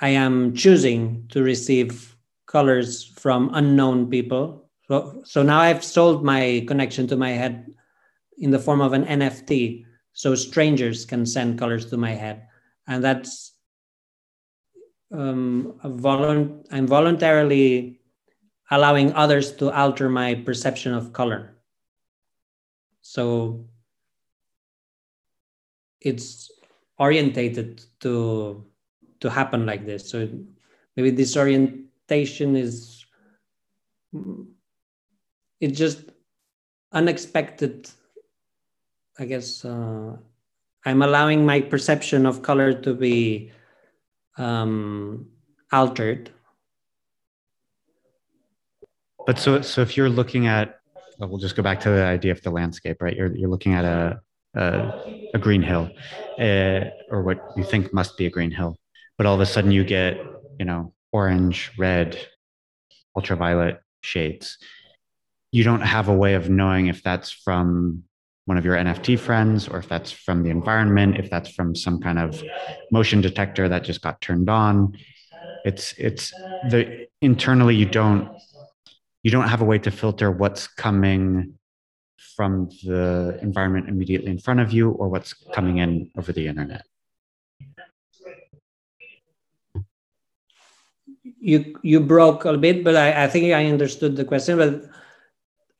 [0.00, 4.68] I am choosing to receive colors from unknown people.
[4.88, 7.66] So, so now I've sold my connection to my head
[8.38, 9.84] in the form of an NFT.
[10.12, 12.46] So strangers can send colors to my head.
[12.86, 13.52] And that's
[15.12, 18.00] um, a volunt- I'm voluntarily
[18.70, 21.56] allowing others to alter my perception of color.
[23.00, 23.64] So
[26.00, 26.50] it's
[26.98, 28.64] orientated to
[29.20, 30.10] to happen like this.
[30.10, 30.28] So
[30.96, 33.06] maybe this orientation is
[35.60, 36.10] it's just
[36.92, 37.90] unexpected.
[39.18, 40.16] I guess uh,
[40.84, 43.50] I'm allowing my perception of color to be
[44.36, 45.26] um,
[45.72, 46.30] altered.
[49.26, 50.78] But so so if you're looking at,
[51.18, 53.16] well, we'll just go back to the idea of the landscape, right?
[53.16, 54.20] You're you're looking at a
[54.54, 55.90] a, a green hill,
[56.38, 58.76] uh, or what you think must be a green hill,
[59.18, 60.16] but all of a sudden you get
[60.58, 62.18] you know orange, red,
[63.16, 64.58] ultraviolet shades.
[65.50, 68.04] You don't have a way of knowing if that's from
[68.44, 72.00] one of your NFT friends, or if that's from the environment, if that's from some
[72.00, 72.40] kind of
[72.92, 74.96] motion detector that just got turned on.
[75.64, 76.30] It's it's
[76.70, 78.30] the internally you don't
[79.26, 81.58] you don't have a way to filter what's coming
[82.36, 86.86] from the environment immediately in front of you or what's coming in over the internet.
[91.40, 94.58] You you broke a bit, but I, I think I understood the question.
[94.58, 94.84] But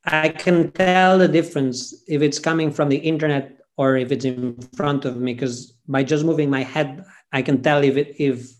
[0.05, 4.59] I can tell the difference if it's coming from the internet or if it's in
[4.75, 8.51] front of me, because by just moving my head, I can tell if it if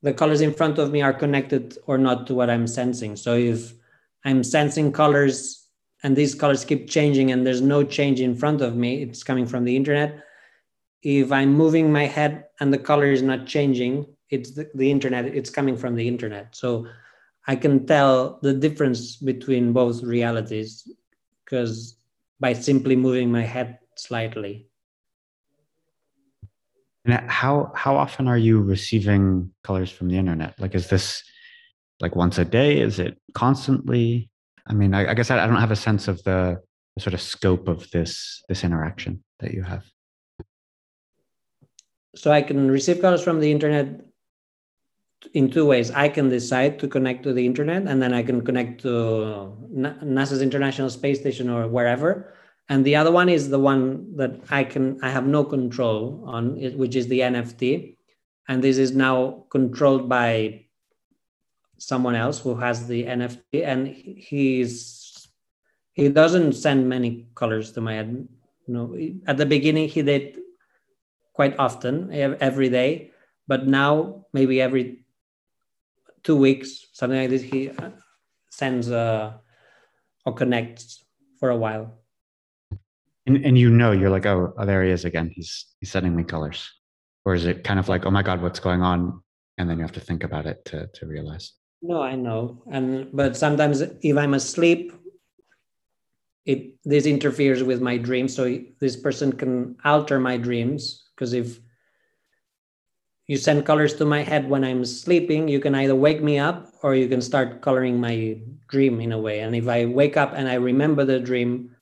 [0.00, 3.14] the colors in front of me are connected or not to what I'm sensing.
[3.14, 3.74] So if
[4.24, 5.66] I'm sensing colors
[6.02, 9.46] and these colors keep changing and there's no change in front of me, it's coming
[9.46, 10.22] from the internet.
[11.02, 15.26] If I'm moving my head and the color is not changing, it's the, the internet,
[15.26, 16.54] it's coming from the internet.
[16.54, 16.86] So
[17.46, 20.86] I can tell the difference between both realities
[21.44, 21.96] because
[22.40, 24.68] by simply moving my head slightly.
[27.04, 30.60] And how how often are you receiving colors from the internet?
[30.60, 31.24] Like, is this
[32.00, 32.80] like once a day?
[32.80, 34.30] Is it constantly?
[34.66, 36.60] I mean, I, I guess I, I don't have a sense of the,
[36.94, 39.84] the sort of scope of this this interaction that you have.
[42.16, 44.00] So I can receive colors from the internet
[45.34, 45.90] in two ways.
[45.90, 50.42] I can decide to connect to the internet, and then I can connect to NASA's
[50.42, 52.34] International Space Station or wherever.
[52.68, 56.56] And the other one is the one that I can I have no control on,
[56.76, 57.96] which is the NFT,
[58.48, 60.66] and this is now controlled by
[61.78, 65.28] someone else who has the NFT, and he's
[65.94, 68.28] he doesn't send many colors to my head.
[68.66, 68.94] No,
[69.26, 70.38] at the beginning he did
[71.32, 73.10] quite often, every day,
[73.46, 75.04] but now maybe every
[76.22, 77.70] two weeks, something like this, he
[78.50, 79.32] sends uh,
[80.26, 81.04] or connects
[81.38, 81.98] for a while.
[83.26, 85.30] And and you know, you're like, oh, oh, there he is again.
[85.34, 86.68] He's he's sending me colors,
[87.24, 89.22] or is it kind of like, oh my god, what's going on?
[89.58, 91.52] And then you have to think about it to to realize.
[91.80, 94.92] No, I know, and but sometimes if I'm asleep,
[96.46, 98.34] it this interferes with my dreams.
[98.34, 101.60] So this person can alter my dreams because if
[103.26, 106.72] you send colors to my head when I'm sleeping, you can either wake me up
[106.82, 109.40] or you can start coloring my dream in a way.
[109.40, 111.76] And if I wake up and I remember the dream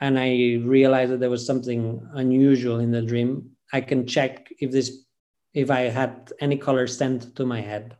[0.00, 4.72] and I realize that there was something unusual in the dream, I can check if
[4.72, 5.04] this
[5.54, 7.97] if I had any color sent to my head.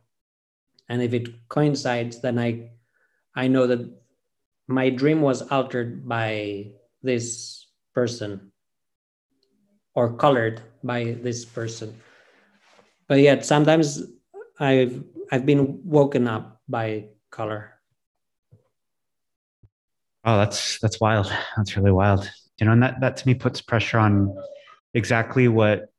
[0.89, 2.71] And if it coincides, then I
[3.35, 3.87] I know that
[4.67, 6.71] my dream was altered by
[7.01, 8.51] this person
[9.95, 11.95] or colored by this person
[13.09, 14.03] but yet sometimes
[14.59, 17.73] I've I've been woken up by color.
[20.23, 21.33] Oh, that's that's wild.
[21.57, 22.29] That's really wild.
[22.59, 24.33] you know and that that to me puts pressure on
[24.93, 25.91] exactly what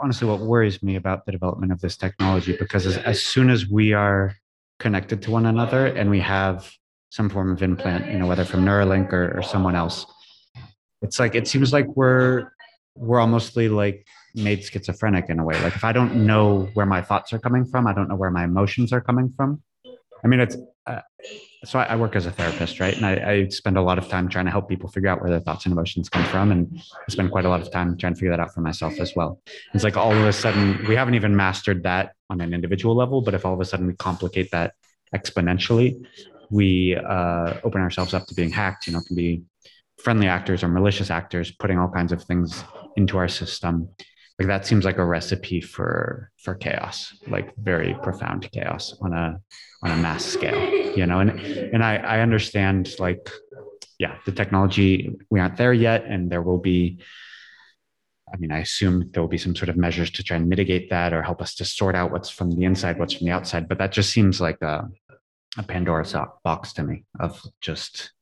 [0.00, 3.68] honestly what worries me about the development of this technology because as, as soon as
[3.68, 4.34] we are
[4.80, 6.70] connected to one another and we have
[7.10, 10.06] some form of implant you know whether from neuralink or, or someone else
[11.02, 12.50] it's like it seems like we're
[12.96, 15.60] we're almostly like made schizophrenic in a way.
[15.62, 18.30] Like if i don't know where my thoughts are coming from i don't know where
[18.30, 19.62] my emotions are coming from.
[20.24, 21.00] I mean it's uh,
[21.64, 22.96] so I, I, work as a therapist, right?
[22.96, 25.30] And I, I, spend a lot of time trying to help people figure out where
[25.30, 26.52] their thoughts and emotions come from.
[26.52, 28.98] And I spend quite a lot of time trying to figure that out for myself
[29.00, 29.40] as well.
[29.72, 33.20] It's like all of a sudden, we haven't even mastered that on an individual level,
[33.20, 34.74] but if all of a sudden we complicate that
[35.14, 36.04] exponentially,
[36.50, 38.86] we uh, open ourselves up to being hacked.
[38.86, 39.42] You know, can be
[39.98, 42.64] friendly actors or malicious actors putting all kinds of things
[42.96, 43.88] into our system
[44.38, 49.40] like that seems like a recipe for for chaos like very profound chaos on a
[49.82, 50.58] on a mass scale
[50.96, 51.20] you know?
[51.20, 53.30] And and i i understand like
[53.98, 56.98] yeah the technology we aren't there yet and there will be
[58.32, 60.90] i mean i assume there will be some sort of measures to try and mitigate
[60.90, 63.68] that or help us to sort out what's from the inside what's from the outside
[63.68, 64.88] but that just seems like a,
[65.58, 68.12] a pandora's box to me of just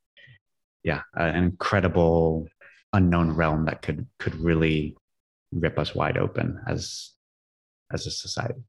[0.85, 2.47] yeah an incredible
[2.93, 4.95] unknown realm that could could really
[5.53, 7.13] rip us wide open as
[7.93, 8.63] as a society.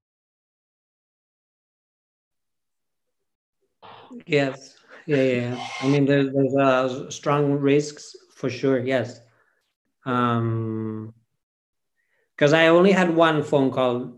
[4.26, 4.76] Yes.
[5.06, 9.20] Yeah yeah i mean there's, there's uh, strong risks for sure yes.
[10.06, 11.14] Um
[12.36, 14.16] because i only had one phone call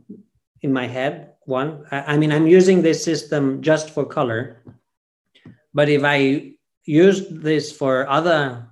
[0.62, 1.86] in my head one.
[1.92, 4.62] I, I mean i'm using this system just for color
[5.74, 6.52] but if i
[6.86, 8.70] use this for other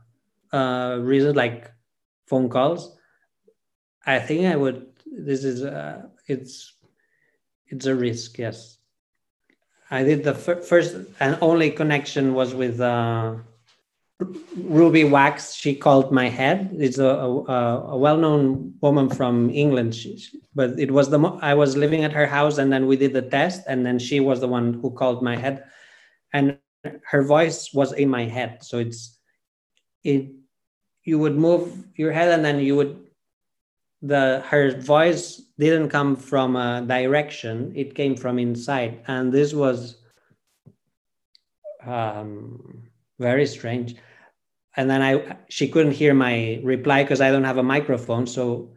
[0.51, 1.71] uh reasons like
[2.27, 2.95] phone calls
[4.05, 4.87] I think I would.
[5.05, 6.73] This is uh, it's
[7.67, 8.37] it's a risk.
[8.37, 8.77] Yes,
[9.91, 13.35] I did the fir- first and only connection was with uh,
[14.57, 15.53] Ruby Wax.
[15.55, 16.75] She called my head.
[16.79, 20.17] It's a, a, a well-known woman from England, she,
[20.55, 23.13] but it was the mo- I was living at her house, and then we did
[23.13, 25.63] the test, and then she was the one who called my head,
[26.33, 26.57] and
[27.05, 28.63] her voice was in my head.
[28.63, 29.19] So it's
[30.03, 30.27] it.
[31.03, 33.02] You would move your head, and then you would
[34.03, 39.01] the her voice didn't come from a direction it came from inside.
[39.07, 39.97] And this was
[41.85, 42.83] um,
[43.17, 43.95] very strange.
[44.75, 48.27] And then i she couldn't hear my reply because i don't have a microphone.
[48.27, 48.73] So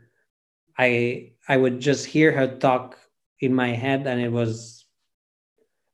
[0.78, 2.98] i i would just hear her talk
[3.40, 4.84] in my head and it was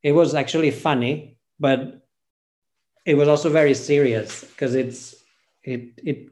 [0.02, 2.02] it was actually funny but
[3.04, 5.14] it was also very serious because it's
[5.62, 6.31] it it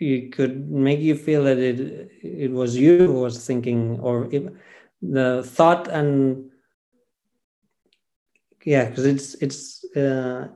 [0.00, 4.52] it could make you feel that it it was you who was thinking or it,
[5.02, 6.50] the thought and
[8.64, 10.48] yeah because it's it's uh,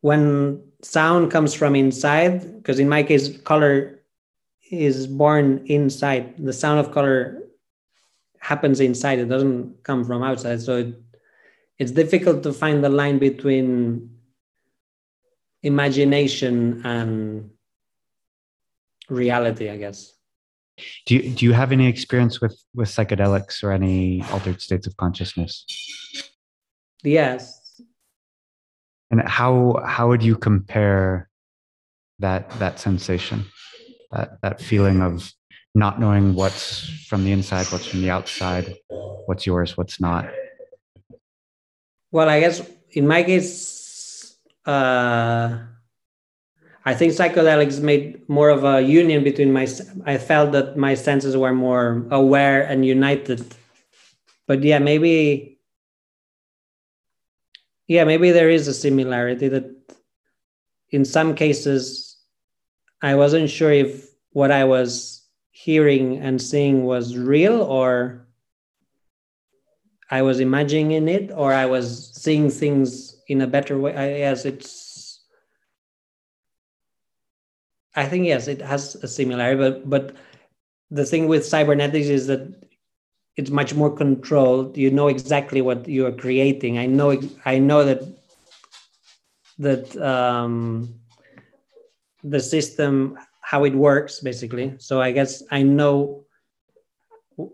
[0.00, 3.94] when sound comes from inside because in my case color
[4.70, 6.34] is born inside.
[6.38, 7.42] The sound of color
[8.38, 9.18] happens inside.
[9.18, 10.60] It doesn't come from outside.
[10.60, 10.94] So it,
[11.78, 14.10] it's difficult to find the line between
[15.62, 17.50] imagination and
[19.08, 20.12] reality, I guess.
[21.06, 24.96] Do you do you have any experience with with psychedelics or any altered states of
[24.96, 25.64] consciousness?
[27.04, 27.80] Yes.
[29.10, 31.28] And how how would you compare
[32.18, 33.46] that that sensation,
[34.10, 35.32] that that feeling of
[35.76, 38.74] not knowing what's from the inside, what's from the outside,
[39.26, 40.28] what's yours, what's not?
[42.10, 45.58] Well, I guess in my case, uh,
[46.86, 49.66] I think psychedelics made more of a union between my.
[50.04, 53.54] I felt that my senses were more aware and united.
[54.46, 55.58] But yeah, maybe.
[57.86, 59.70] Yeah, maybe there is a similarity that,
[60.90, 62.16] in some cases,
[63.02, 68.26] I wasn't sure if what I was hearing and seeing was real or
[70.10, 73.94] I was imagining it or I was seeing things in a better way.
[73.94, 74.83] I, yes, it's
[77.96, 80.16] I think yes, it has a similarity, but but
[80.90, 82.42] the thing with cybernetics is that
[83.36, 84.76] it's much more controlled.
[84.76, 86.78] You know exactly what you are creating.
[86.78, 88.02] I know I know that
[89.58, 90.94] that um,
[92.22, 94.74] the system how it works basically.
[94.78, 96.24] So I guess I know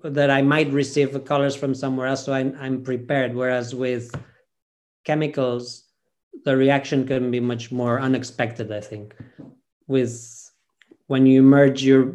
[0.05, 3.35] that I might receive colors from somewhere else, so I'm, I'm prepared.
[3.35, 4.15] Whereas with
[5.05, 5.85] chemicals,
[6.45, 8.71] the reaction can be much more unexpected.
[8.71, 9.15] I think
[9.91, 10.15] with
[11.13, 12.15] when you merge your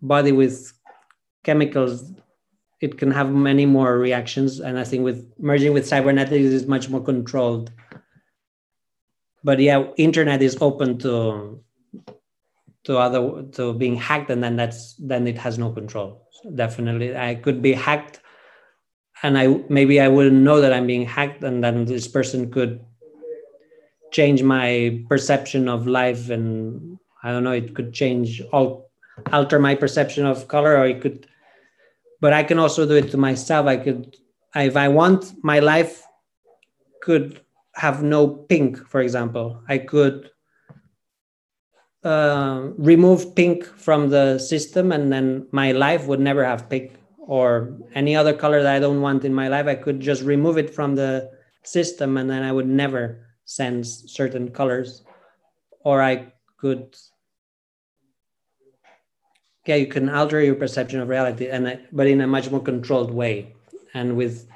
[0.00, 0.72] body with
[1.44, 2.12] chemicals
[2.80, 6.88] it can have many more reactions and i think with merging with cybernetics is much
[6.88, 7.70] more controlled
[9.44, 11.62] but yeah, internet is open to
[12.84, 16.28] to other to being hacked, and then that's then it has no control.
[16.42, 18.20] So definitely, I could be hacked,
[19.22, 22.84] and I maybe I wouldn't know that I'm being hacked, and then this person could
[24.12, 28.90] change my perception of life, and I don't know, it could change all
[29.32, 31.26] alter my perception of color, or it could.
[32.20, 33.66] But I can also do it to myself.
[33.66, 34.16] I could,
[34.54, 36.02] if I want, my life
[37.02, 37.40] could
[37.74, 39.60] have no pink, for example.
[39.68, 40.30] I could
[42.04, 47.78] uh, remove pink from the system and then my life would never have pink or
[47.94, 49.66] any other color that I don't want in my life.
[49.66, 51.30] I could just remove it from the
[51.62, 55.02] system and then I would never sense certain colors.
[55.84, 56.96] Or I could,
[59.66, 62.60] yeah, you can alter your perception of reality, and uh, but in a much more
[62.60, 63.54] controlled way.
[63.94, 64.48] And with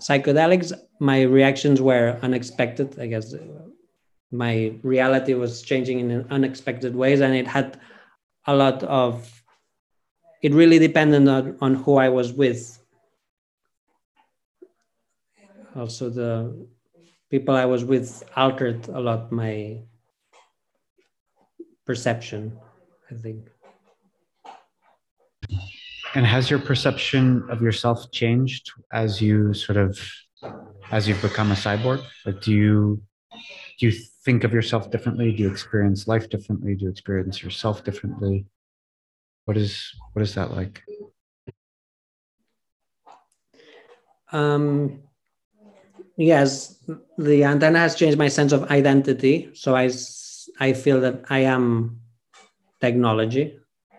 [0.00, 2.98] psychedelics, my reactions were unexpected.
[2.98, 3.38] I guess uh,
[4.32, 7.78] my reality was changing in unexpected ways, and it had
[8.46, 9.42] a lot of.
[10.42, 12.78] It really depended on, on who I was with.
[15.76, 16.66] Also, the
[17.30, 19.82] people I was with altered a lot my
[21.84, 22.58] perception,
[23.10, 23.48] I think.
[26.14, 29.98] And has your perception of yourself changed as you sort of
[30.90, 32.02] as you've become a cyborg?
[32.26, 33.02] Like do you
[33.78, 33.92] do you
[34.24, 35.32] think of yourself differently?
[35.32, 36.74] Do you experience life differently?
[36.74, 38.46] Do you experience yourself differently?
[39.44, 40.82] What is what is that like?
[44.32, 45.02] Um
[46.16, 46.82] yes,
[47.18, 49.50] the antenna has changed my sense of identity.
[49.54, 49.90] So I
[50.58, 52.00] I feel that I am
[52.80, 53.58] technology.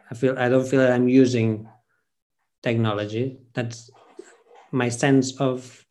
[0.10, 1.68] I feel I don't feel that I'm using
[2.62, 3.40] technology.
[3.54, 3.90] That's
[4.72, 5.86] my sense of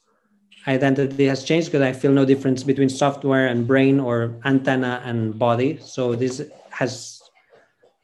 [0.67, 5.39] identity has changed because I feel no difference between software and brain or antenna and
[5.39, 5.79] body.
[5.83, 7.21] So this has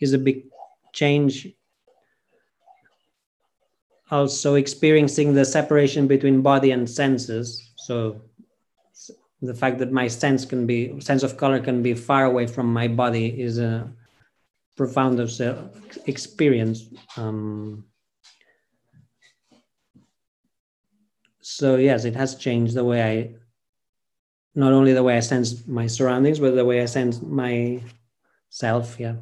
[0.00, 0.44] is a big
[0.92, 1.48] change.
[4.10, 7.72] Also experiencing the separation between body and senses.
[7.76, 8.22] So
[9.42, 12.72] the fact that my sense can be sense of color can be far away from
[12.72, 13.90] my body is a
[14.76, 15.18] profound
[16.06, 16.84] experience.
[17.16, 17.84] Um,
[21.48, 23.30] so yes it has changed the way i
[24.56, 29.14] not only the way i sense my surroundings but the way i sense myself yeah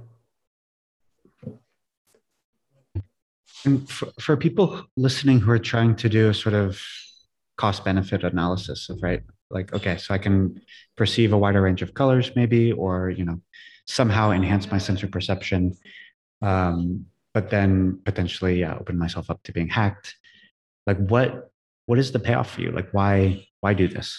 [3.67, 6.81] and for, for people listening who are trying to do a sort of
[7.59, 10.59] cost benefit analysis of right like okay so i can
[10.97, 13.39] perceive a wider range of colors maybe or you know
[13.87, 15.75] somehow enhance my sensory perception
[16.43, 20.17] um, but then potentially yeah, open myself up to being hacked
[20.87, 21.51] like what
[21.87, 22.71] what is the payoff for you?
[22.71, 24.19] Like, why why do this?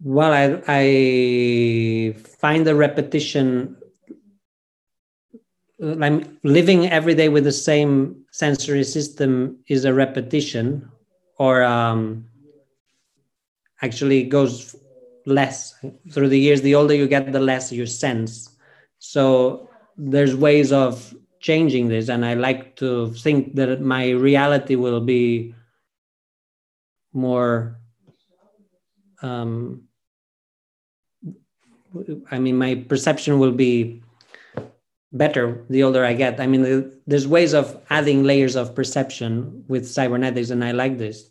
[0.00, 3.76] Well, I I find the repetition.
[5.80, 10.88] I'm living every day with the same sensory system is a repetition,
[11.38, 12.26] or um,
[13.82, 14.76] actually goes
[15.26, 15.74] less
[16.10, 16.62] through the years.
[16.62, 18.50] The older you get, the less you sense.
[18.98, 21.14] So there's ways of
[21.44, 25.54] changing this and i like to think that my reality will be
[27.12, 27.78] more
[29.20, 29.82] um,
[32.30, 34.02] i mean my perception will be
[35.12, 39.86] better the older i get i mean there's ways of adding layers of perception with
[39.86, 41.28] cybernetics and i like this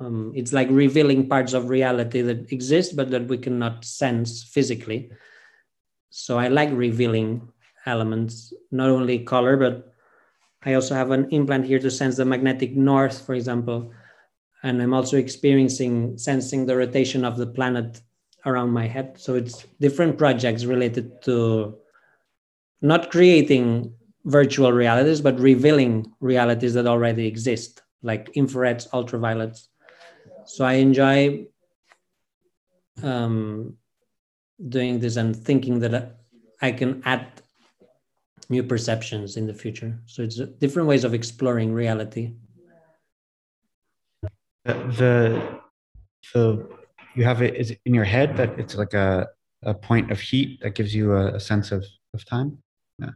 [0.00, 5.10] um, it's like revealing parts of reality that exist but that we cannot sense physically
[6.10, 7.48] so i like revealing
[7.88, 9.92] elements, not only color, but
[10.64, 13.92] I also have an implant here to sense the magnetic north, for example.
[14.62, 18.00] And I'm also experiencing, sensing the rotation of the planet
[18.44, 19.18] around my head.
[19.18, 21.76] So it's different projects related to
[22.82, 23.94] not creating
[24.24, 29.68] virtual realities, but revealing realities that already exist, like infrareds, ultraviolets.
[30.48, 31.46] So I enjoy
[33.02, 33.76] um,
[34.68, 36.16] doing this and thinking that
[36.62, 37.26] I can add
[38.48, 39.98] new perceptions in the future.
[40.06, 42.32] So it's different ways of exploring reality.
[44.64, 44.74] The
[46.34, 46.68] the
[47.14, 49.28] you have it is in your head that it's like a
[49.62, 51.84] a point of heat that gives you a, a sense of
[52.14, 52.58] of time.
[52.98, 53.10] Yeah.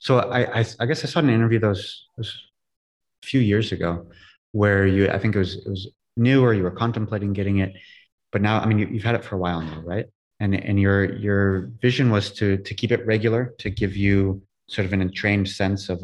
[0.00, 2.30] So I, I, I guess I saw an interview those, those
[3.24, 4.06] a few years ago
[4.52, 7.74] where you I think it was it was new or you were contemplating getting it,
[8.32, 10.06] but now I mean you, you've had it for a while now, right?
[10.40, 14.86] And and your your vision was to to keep it regular to give you sort
[14.86, 16.00] of an entrained sense of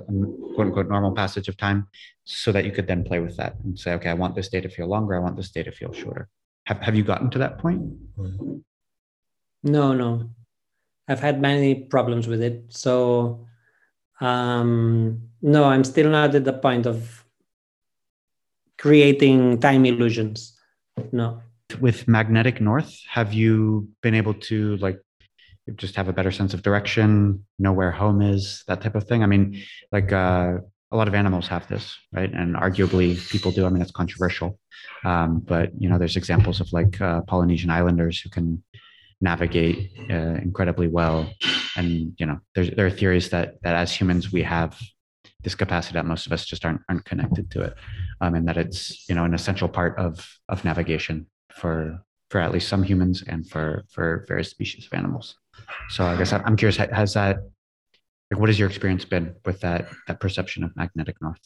[0.55, 1.89] quote unquote normal passage of time
[2.25, 4.61] so that you could then play with that and say, okay, I want this day
[4.61, 5.15] to feel longer.
[5.15, 6.29] I want this day to feel shorter.
[6.67, 7.93] Have, have you gotten to that point?
[9.63, 10.31] No, no.
[11.09, 12.67] I've had many problems with it.
[12.69, 13.47] So,
[14.21, 17.20] um, no, I'm still not at the point of
[18.81, 20.59] creating time illusions.
[21.13, 21.43] No.
[21.81, 24.99] With magnetic north, have you been able to like
[25.77, 29.23] just have a better sense of direction, know where home is, that type of thing?
[29.23, 29.63] I mean,
[29.93, 30.59] like uh,
[30.91, 32.33] a lot of animals have this, right?
[32.33, 33.67] And arguably people do.
[33.67, 34.59] I mean, it's controversial,
[35.05, 38.65] um, but you know, there's examples of like uh, Polynesian islanders who can
[39.21, 41.31] navigate uh, incredibly well,
[41.77, 44.77] and you know, there's there are theories that that as humans we have
[45.43, 47.75] this capacity that most of us just aren't aren't connected to it,
[48.21, 52.53] um, and that it's you know an essential part of of navigation for for at
[52.53, 55.37] least some humans and for for various species of animals.
[55.89, 57.39] So I guess I'm curious, has that
[58.31, 61.41] like what has your experience been with that that perception of magnetic north?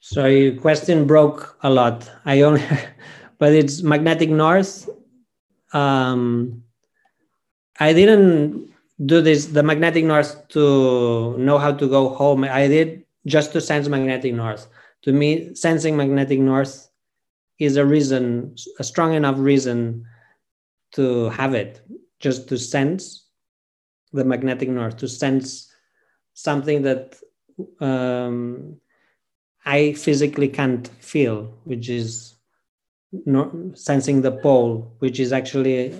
[0.00, 2.10] So your question broke a lot.
[2.24, 2.64] I only,
[3.38, 4.88] but it's magnetic north.
[5.72, 6.64] Um,
[7.78, 8.69] I didn't
[9.06, 12.44] do this the magnetic north to know how to go home.
[12.44, 14.66] I did just to sense magnetic north.
[15.02, 16.90] To me, sensing magnetic north
[17.58, 20.04] is a reason, a strong enough reason
[20.92, 21.80] to have it
[22.18, 23.26] just to sense
[24.12, 25.72] the magnetic north, to sense
[26.34, 27.16] something that
[27.80, 28.76] um,
[29.64, 32.34] I physically can't feel, which is
[33.12, 35.94] no, sensing the pole, which is actually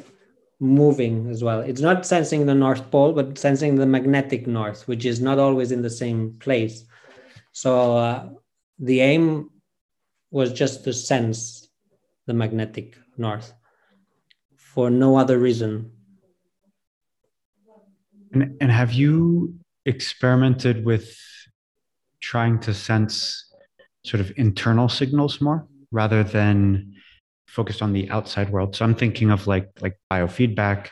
[0.61, 1.61] moving as well.
[1.61, 5.72] It's not sensing the North Pole, but sensing the magnetic north, which is not always
[5.72, 6.84] in the same place.
[7.52, 8.28] So uh,
[8.78, 9.50] the aim
[10.30, 11.68] was just to sense
[12.26, 13.52] the magnetic north
[14.56, 15.90] for no other reason
[18.32, 19.54] and, and have you
[19.86, 21.16] experimented with
[22.20, 23.52] trying to sense
[24.04, 26.89] sort of internal signals more rather than
[27.51, 28.76] focused on the outside world?
[28.76, 30.88] So I'm thinking of like like biofeedback,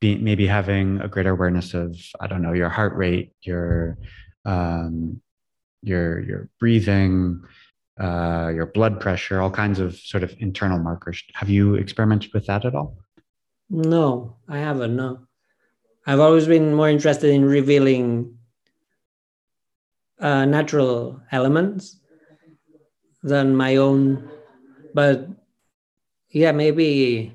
[0.00, 3.98] be, maybe having a greater awareness of I don't know your heart rate, your
[4.44, 5.20] um,
[5.82, 7.42] your your breathing,
[8.00, 11.22] uh, your blood pressure, all kinds of sort of internal markers.
[11.34, 12.96] Have you experimented with that at all?
[13.70, 14.94] No, I haven't.
[14.96, 15.26] No.
[16.06, 18.38] I've always been more interested in revealing
[20.20, 21.98] uh, natural elements
[23.22, 24.30] than my own.
[24.94, 25.28] But
[26.36, 27.32] yeah, maybe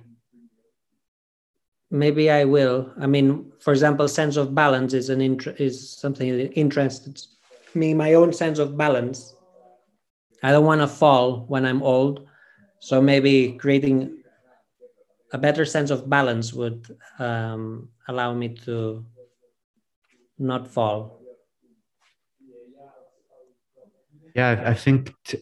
[1.89, 2.93] maybe I will.
[2.99, 5.21] I mean, for example, sense of balance is an
[5.57, 7.29] is something that interests
[7.73, 7.95] me.
[7.95, 9.33] My own sense of balance.
[10.43, 12.27] I don't want to fall when I'm old,
[12.79, 14.21] so maybe creating
[15.33, 16.85] a better sense of balance would
[17.17, 19.03] um, allow me to
[20.37, 21.21] not fall.
[24.35, 25.41] Yeah, I think t-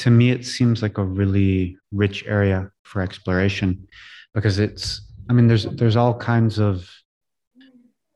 [0.00, 3.86] to me it seems like a really rich area for exploration
[4.34, 5.06] because it's.
[5.28, 6.90] I mean, there's there's all kinds of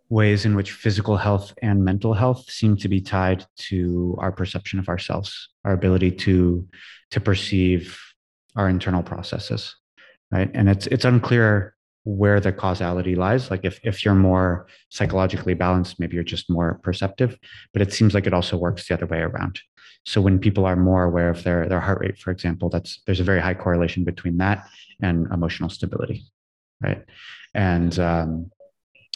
[0.09, 4.79] ways in which physical health and mental health seem to be tied to our perception
[4.79, 6.67] of ourselves, our ability to
[7.13, 7.99] to perceive
[8.57, 9.75] our internal processes
[10.35, 10.51] right?
[10.53, 11.74] And it's it's unclear
[12.05, 13.51] where the causality lies.
[13.51, 17.39] Like if if you're more psychologically balanced, maybe you're just more perceptive.
[17.73, 19.61] But it seems like it also works the other way around.
[20.07, 23.21] So when people are more aware of their their heart rate, for example, that's there's
[23.21, 24.67] a very high correlation between that
[25.01, 26.27] and emotional stability,
[26.83, 27.03] right?
[27.55, 28.51] And um,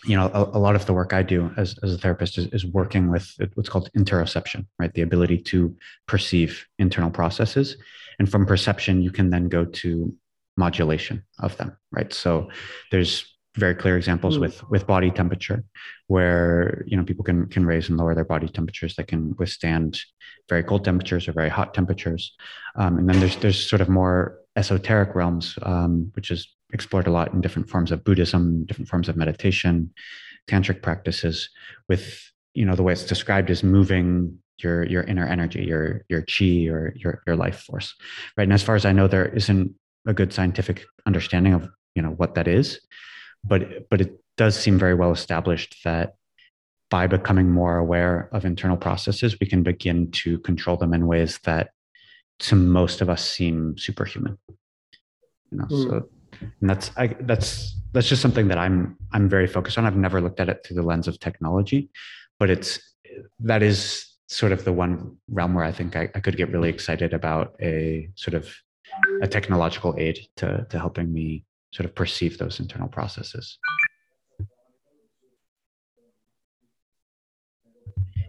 [0.04, 2.46] you know, a, a, lot of the work I do as, as a therapist is,
[2.52, 4.92] is working with what's called interoception, right?
[4.94, 5.76] The ability to
[6.06, 7.76] perceive internal processes.
[8.20, 10.14] And from perception, you can then go to
[10.58, 12.12] modulation of them, right?
[12.12, 12.50] So
[12.90, 13.24] there's
[13.56, 14.40] very clear examples mm.
[14.42, 15.64] with with body temperature
[16.06, 20.00] where you know people can can raise and lower their body temperatures they can withstand
[20.48, 22.36] very cold temperatures or very hot temperatures
[22.76, 27.10] um, and then there's there's sort of more esoteric realms um, which is explored a
[27.10, 29.90] lot in different forms of buddhism different forms of meditation
[30.46, 31.50] tantric practices
[31.88, 36.22] with you know the way it's described is moving your your inner energy your your
[36.22, 37.94] chi or your your life force
[38.36, 39.74] right and as far as i know there isn't
[40.08, 42.80] a good scientific understanding of you know what that is.
[43.44, 46.14] But but it does seem very well established that
[46.90, 51.38] by becoming more aware of internal processes we can begin to control them in ways
[51.44, 51.70] that
[52.40, 54.38] to most of us seem superhuman.
[55.52, 55.90] You know mm.
[55.90, 56.08] so
[56.60, 59.86] and that's I, that's that's just something that i'm i'm very focused on.
[59.86, 61.90] I've never looked at it through the lens of technology
[62.38, 62.80] but it's
[63.40, 66.68] that is sort of the one realm where i think I, I could get really
[66.68, 68.54] excited about a sort of
[69.22, 73.58] a technological aid to, to helping me sort of perceive those internal processes.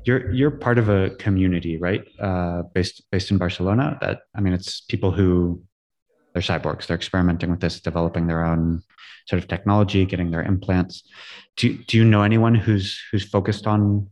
[0.05, 2.03] You're, you're part of a community, right?
[2.19, 5.61] Uh, based, based in Barcelona that, I mean, it's people who
[6.33, 6.87] they're cyborgs.
[6.87, 8.81] They're experimenting with this, developing their own
[9.27, 11.03] sort of technology, getting their implants.
[11.55, 14.09] Do do you know anyone who's who's focused on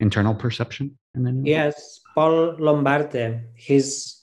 [0.00, 0.98] internal perception?
[1.44, 3.44] Yes, Pol Lombarte.
[3.54, 4.21] He's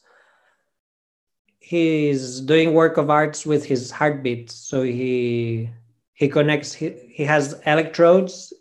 [1.69, 4.49] he's doing work of arts with his heartbeat.
[4.49, 5.69] So he
[6.15, 6.73] he connects.
[6.73, 8.51] He, he has electrodes,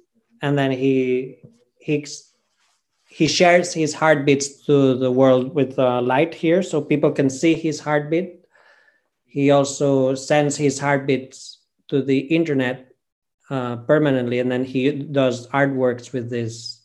[0.43, 1.39] and then he
[1.81, 2.07] he
[3.09, 7.55] he shares his heartbeats to the world with uh, light here, so people can see
[7.55, 8.45] his heartbeat.
[9.25, 12.93] He also sends his heartbeats to the internet
[13.49, 16.85] uh, permanently, and then he does artworks with this,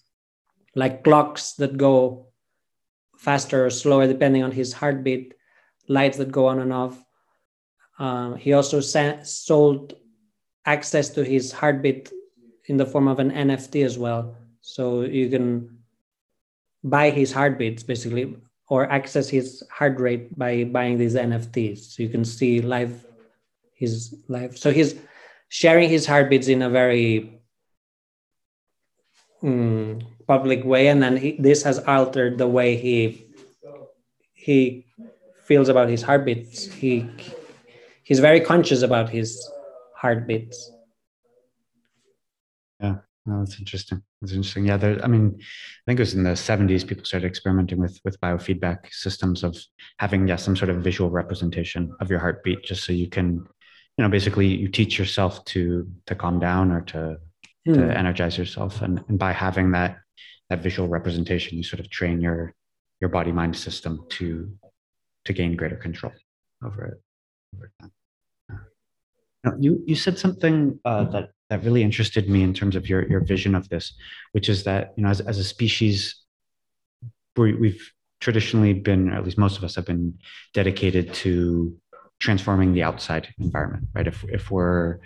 [0.74, 2.28] like clocks that go
[3.17, 5.34] faster or slower depending on his heartbeat,
[5.88, 7.04] lights that go on and off.
[8.00, 9.94] Uh, he also sold
[10.66, 12.12] access to his heartbeat
[12.66, 14.36] in the form of an NFT as well.
[14.62, 15.78] So you can
[16.84, 18.36] buy his heartbeats basically
[18.68, 21.80] or access his heart rate by buying these NFTs.
[21.94, 23.06] So you can see live
[23.76, 24.58] his life.
[24.58, 24.96] So he's
[25.50, 27.42] sharing his heartbeats in a very
[29.44, 33.28] um, public way, and then he, this has altered the way he
[34.34, 34.86] he
[35.54, 36.66] feels about his heartbeats.
[36.82, 37.08] He
[38.01, 39.30] he's very conscious about his
[39.95, 40.58] heartbeats.
[42.82, 42.95] Yeah,
[43.28, 44.01] no, that's interesting.
[44.20, 44.66] That's interesting.
[44.66, 44.99] Yeah, there.
[45.06, 48.80] I mean, I think it was in the '70s people started experimenting with with biofeedback
[49.06, 49.56] systems of
[49.99, 53.28] having yeah some sort of visual representation of your heartbeat, just so you can,
[53.95, 57.01] you know, basically you teach yourself to to calm down or to
[57.68, 57.74] hmm.
[57.76, 59.99] to energize yourself, and and by having that
[60.49, 62.56] that visual representation, you sort of train your
[63.01, 64.26] your body mind system to
[65.26, 66.13] to gain greater control
[66.63, 67.01] over it
[67.55, 67.91] over time.
[69.43, 73.07] Now, you you said something uh, that that really interested me in terms of your
[73.09, 73.93] your vision of this,
[74.32, 76.15] which is that you know as as a species,
[77.36, 80.17] we, we've traditionally been, or at least most of us have been
[80.53, 81.76] dedicated to
[82.19, 84.07] transforming the outside environment, right?
[84.07, 84.99] If if we're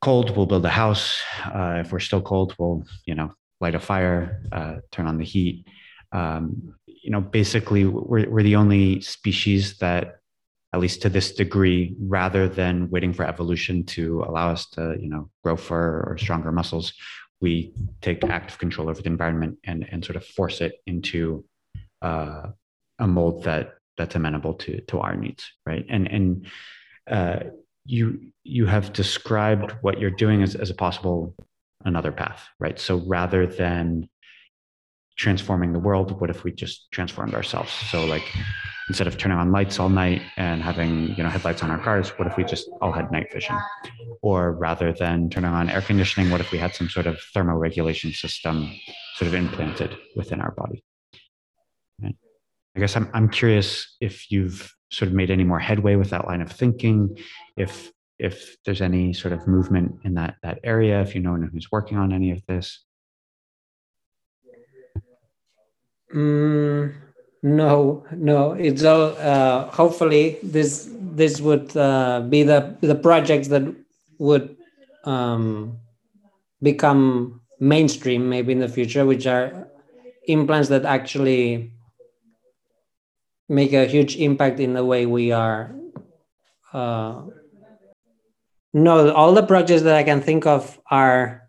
[0.00, 1.20] cold, we'll build a house.
[1.44, 5.24] Uh, if we're still cold, we'll you know light a fire, uh, turn on the
[5.24, 5.66] heat.
[6.12, 10.16] Um, you know, basically, we're we're the only species that
[10.72, 15.08] at least to this degree, rather than waiting for evolution to allow us to, you
[15.08, 16.92] know, grow fur or stronger muscles,
[17.40, 17.72] we
[18.02, 21.44] take active control over the environment and and sort of force it into
[22.02, 22.48] uh,
[22.98, 25.86] a mold that that's amenable to to our needs, right?
[25.88, 26.46] And and
[27.10, 27.40] uh,
[27.84, 31.34] you you have described what you're doing as, as a possible
[31.84, 32.78] another path, right?
[32.78, 34.08] So rather than
[35.18, 37.72] transforming the world, what if we just transformed ourselves?
[37.90, 38.24] So like
[38.88, 42.08] instead of turning on lights all night and having you know headlights on our cars
[42.18, 43.56] what if we just all had night vision
[44.22, 48.14] or rather than turning on air conditioning what if we had some sort of thermoregulation
[48.14, 48.72] system
[49.16, 50.82] sort of implanted within our body
[52.02, 52.16] right?
[52.76, 56.26] i guess I'm, I'm curious if you've sort of made any more headway with that
[56.26, 57.18] line of thinking
[57.56, 61.50] if if there's any sort of movement in that that area if you know anyone
[61.52, 62.84] who's working on any of this
[66.14, 66.94] mm
[67.42, 68.52] no, no.
[68.52, 69.16] It's all.
[69.16, 73.62] Uh, hopefully, this this would uh, be the the projects that
[74.18, 74.56] would
[75.04, 75.78] um,
[76.60, 79.68] become mainstream maybe in the future, which are
[80.26, 81.72] implants that actually
[83.48, 85.74] make a huge impact in the way we are.
[86.72, 87.22] Uh,
[88.74, 91.47] no, all the projects that I can think of are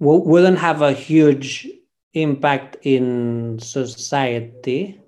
[0.00, 1.68] wouldn't have a huge
[2.14, 5.00] impact in society.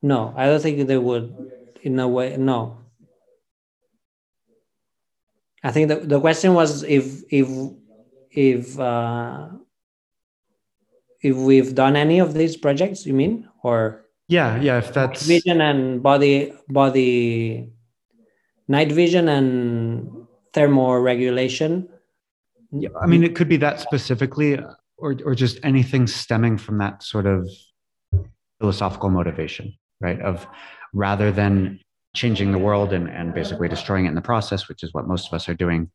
[0.00, 1.52] No i don't think they would
[1.82, 2.78] in a way no.
[5.64, 7.48] I think the, the question was if if
[8.32, 9.48] if uh
[11.22, 14.06] if we've done any of these projects you mean or?
[14.26, 17.70] Yeah yeah if that's vision and body body
[18.66, 21.88] night vision and thermoregulation
[22.72, 24.58] yeah i mean it could be that specifically
[25.02, 27.48] or or just anything stemming from that sort of
[28.62, 30.20] philosophical motivation, right?
[30.20, 30.46] Of
[30.94, 31.80] rather than
[32.14, 35.26] changing the world and, and basically destroying it in the process, which is what most
[35.26, 35.90] of us are doing,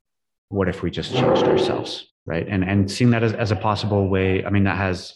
[0.50, 2.46] what if we just changed ourselves, right?
[2.48, 5.14] And and seeing that as, as a possible way, I mean, that has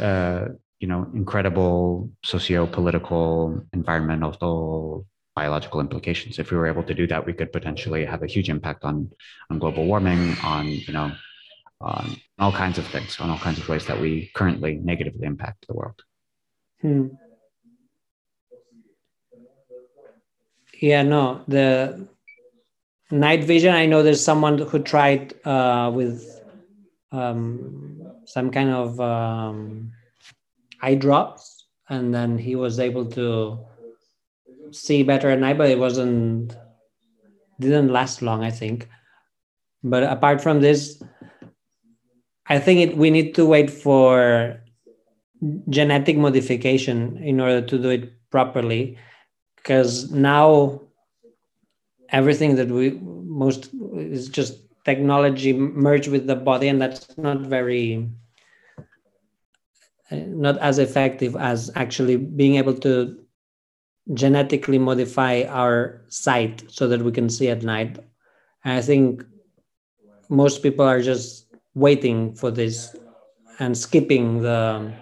[0.00, 0.46] uh,
[0.80, 6.38] you know, incredible socio-political, environmental, biological implications.
[6.38, 9.10] If we were able to do that, we could potentially have a huge impact on
[9.50, 11.12] on global warming, on you know,
[11.80, 15.66] on all kinds of things, on all kinds of ways that we currently negatively impact
[15.66, 16.02] the world.
[16.80, 17.08] Hmm.
[20.80, 22.08] Yeah, no, the
[23.10, 23.74] night vision.
[23.74, 26.40] I know there's someone who tried uh, with
[27.12, 29.92] um, some kind of um,
[30.80, 33.60] eye drops, and then he was able to
[34.72, 35.58] see better at night.
[35.58, 36.56] But it wasn't
[37.60, 38.88] didn't last long, I think.
[39.84, 41.02] But apart from this,
[42.46, 44.60] I think it, we need to wait for
[45.68, 48.96] genetic modification in order to do it properly
[49.56, 50.80] because now
[52.10, 58.08] everything that we most is just technology merged with the body and that's not very
[60.10, 63.21] eh, not as effective as actually being able to
[64.12, 67.98] genetically modify our sight so that we can see at night.
[68.64, 69.24] And i think
[70.28, 72.96] most people are just waiting for this
[73.58, 74.92] and skipping the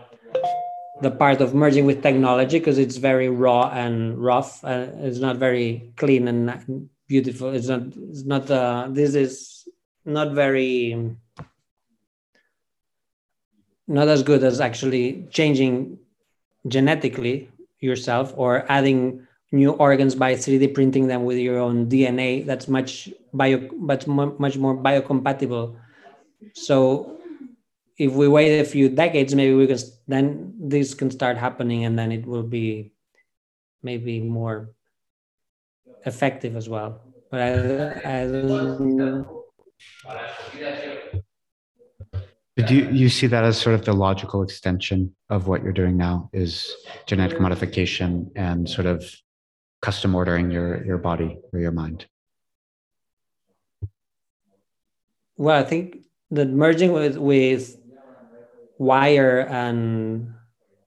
[1.00, 4.62] the part of merging with technology because it's very raw and rough.
[4.64, 7.54] And it's not very clean and beautiful.
[7.54, 9.66] It's not it's not uh, this is
[10.04, 11.16] not very
[13.88, 15.98] not as good as actually changing
[16.68, 22.68] genetically yourself or adding new organs by 3d printing them with your own dna that's
[22.68, 25.74] much bio but much more biocompatible
[26.54, 27.20] so
[28.00, 29.78] if we wait a few decades, maybe we can
[30.08, 32.92] then this can start happening, and then it will be
[33.82, 34.70] maybe more
[36.06, 37.02] effective as well.
[37.30, 39.28] But I, I don't.
[42.66, 45.96] Do you, you see that as sort of the logical extension of what you're doing
[45.96, 46.74] now is
[47.06, 49.04] genetic modification and sort of
[49.82, 52.06] custom ordering your your body or your mind?
[55.36, 55.98] Well, I think
[56.30, 57.76] that merging with with
[58.78, 60.34] wire and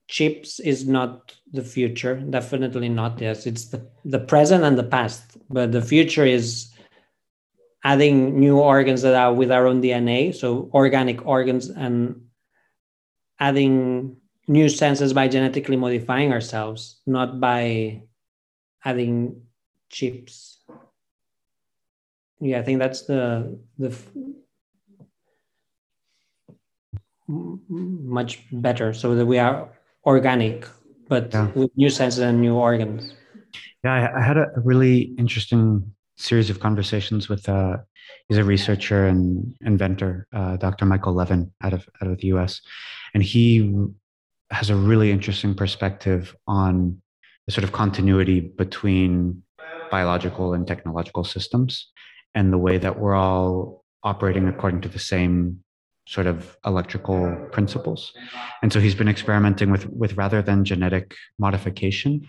[0.08, 5.38] chips is not the future definitely not yes it's the, the present and the past
[5.48, 6.73] but the future is
[7.84, 12.22] adding new organs that are with our own dna so organic organs and
[13.38, 14.16] adding
[14.48, 18.02] new senses by genetically modifying ourselves not by
[18.84, 19.42] adding
[19.90, 20.58] chips
[22.40, 23.94] yeah i think that's the the
[27.28, 29.70] much better so that we are
[30.04, 30.66] organic
[31.08, 31.50] but yeah.
[31.54, 33.14] with new senses and new organs
[33.82, 37.76] yeah i, had a really interesting series of conversations with uh
[38.28, 42.60] he's a researcher and inventor uh, dr michael levin out of out of the us
[43.14, 43.72] and he
[44.50, 47.00] has a really interesting perspective on
[47.46, 49.42] the sort of continuity between
[49.90, 51.90] biological and technological systems
[52.34, 55.60] and the way that we're all operating according to the same
[56.06, 58.12] sort of electrical principles.
[58.62, 62.28] And so he's been experimenting with, with rather than genetic modification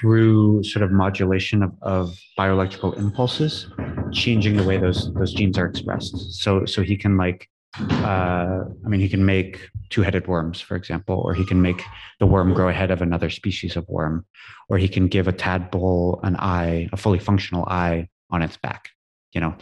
[0.00, 3.68] through sort of modulation of, of bioelectrical impulses,
[4.12, 6.32] changing the way those, those genes are expressed.
[6.32, 7.48] So, so he can like,
[7.78, 11.82] uh, I mean, he can make two-headed worms, for example, or he can make
[12.18, 14.24] the worm grow ahead of another species of worm,
[14.68, 18.88] or he can give a tadpole an eye, a fully functional eye on its back.
[19.32, 19.54] You know,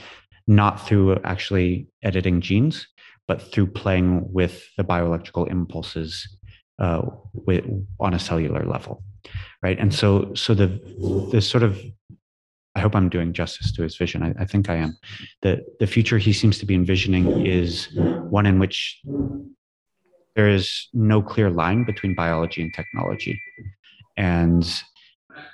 [0.47, 2.87] not through actually editing genes,
[3.27, 6.39] but through playing with the bioelectrical impulses
[6.79, 7.03] uh,
[7.35, 7.65] with,
[8.01, 9.03] on a cellular level,
[9.63, 9.79] right?
[9.79, 10.81] And so, so the
[11.33, 11.81] the sort of
[12.75, 14.23] I hope I'm doing justice to his vision.
[14.23, 14.97] I, I think I am.
[15.43, 19.01] The the future he seems to be envisioning is one in which
[20.37, 23.41] there is no clear line between biology and technology,
[24.17, 24.65] and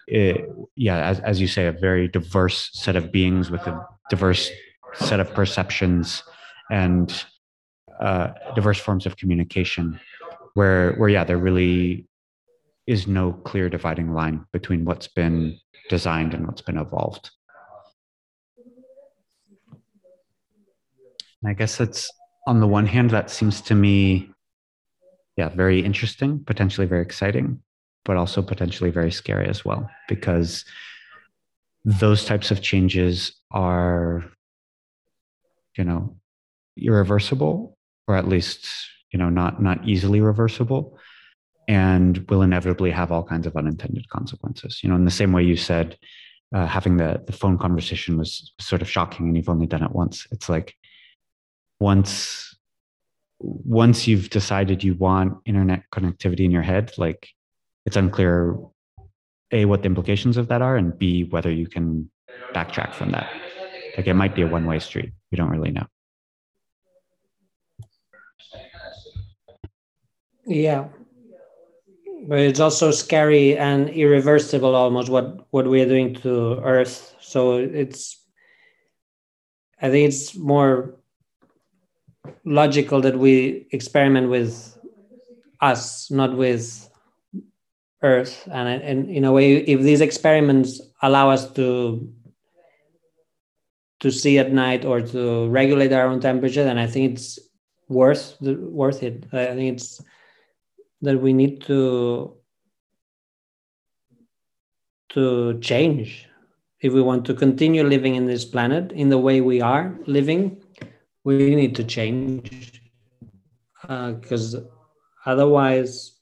[0.07, 4.51] it, yeah, as, as you say, a very diverse set of beings with a diverse
[4.95, 6.23] set of perceptions
[6.71, 7.25] and
[8.01, 9.99] uh, diverse forms of communication
[10.55, 12.07] where where yeah there really
[12.87, 15.59] is no clear dividing line between what's been
[15.89, 17.31] designed and what's been evolved.
[21.43, 22.11] And i guess it's
[22.47, 24.31] on the one hand that seems to me
[25.37, 27.61] yeah very interesting potentially very exciting
[28.05, 30.65] but also potentially very scary as well because
[31.85, 34.25] those types of changes are
[35.77, 36.17] you know
[36.79, 37.77] irreversible
[38.09, 38.67] or at least
[39.13, 40.99] you know not not easily reversible
[41.69, 45.43] and will inevitably have all kinds of unintended consequences you know in the same way
[45.43, 45.97] you said
[46.55, 49.93] uh, having the the phone conversation was sort of shocking and you've only done it
[49.93, 50.75] once it's like
[51.81, 52.57] once
[53.39, 57.29] once you've decided you want internet connectivity in your head like
[57.87, 58.57] it's unclear
[59.53, 62.11] a what the implications of that are and b whether you can
[62.55, 63.29] backtrack from that
[63.97, 65.13] like it might be a one way street.
[65.31, 65.87] We don't really know.
[70.47, 70.89] Yeah.
[72.27, 77.15] But it's also scary and irreversible almost what, what we are doing to Earth.
[77.21, 78.19] So it's,
[79.81, 80.95] I think it's more
[82.45, 84.79] logical that we experiment with
[85.61, 86.89] us, not with
[88.03, 88.49] Earth.
[88.51, 92.11] And, and in a way, if these experiments allow us to
[94.01, 97.39] to see at night or to regulate our own temperature, then I think it's
[97.89, 99.25] worth worth it.
[99.33, 100.03] I think it's
[101.05, 102.37] that we need to
[105.11, 106.29] to change.
[106.81, 110.65] If we want to continue living in this planet in the way we are living
[111.25, 112.83] we need to change
[113.83, 114.65] because uh,
[115.27, 116.13] otherwise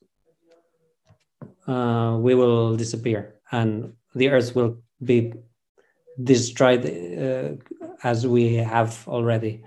[1.67, 5.33] uh, we will disappear and the earth will be
[6.23, 9.65] destroyed uh, as we have already.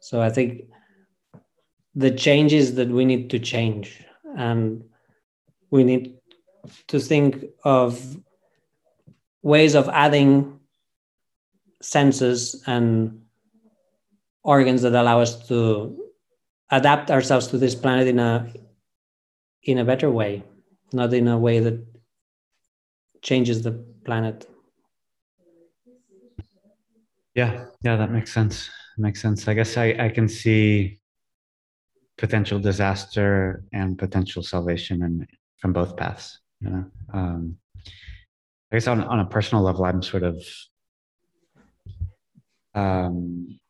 [0.00, 0.64] So i think
[1.94, 4.04] the changes that we need to change
[4.36, 4.84] and
[5.70, 6.16] we need
[6.88, 8.16] to think of
[9.42, 10.60] ways of adding
[11.82, 13.22] senses and
[14.42, 15.98] organs that allow us to
[16.70, 18.52] adapt ourselves to this planet in a
[19.62, 20.42] in a better way
[20.92, 21.84] not in a way that
[23.20, 23.72] changes the
[24.04, 24.46] planet.
[27.34, 28.70] Yeah yeah that makes sense.
[28.96, 29.48] Makes sense.
[29.48, 31.00] I guess i i can see
[32.16, 35.26] potential disaster and potential salvation and
[35.58, 37.56] from both paths you know um
[38.74, 40.44] I guess on, on a personal level, I'm sort of,
[42.74, 43.60] um,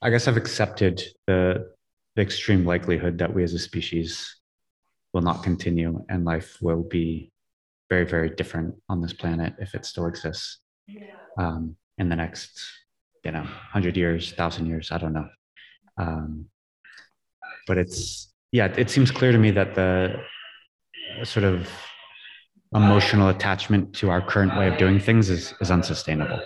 [0.00, 1.72] I guess I've accepted the,
[2.14, 4.36] the extreme likelihood that we as a species
[5.12, 7.32] will not continue and life will be
[7.90, 10.60] very, very different on this planet if it still exists
[11.36, 12.62] um, in the next,
[13.24, 15.28] you know, 100 years, 1,000 years, I don't know.
[15.98, 16.46] Um,
[17.66, 20.16] but it's, yeah, it seems clear to me that the
[21.24, 21.68] sort of
[22.74, 26.40] emotional attachment to our current way of doing things is, is unsustainable.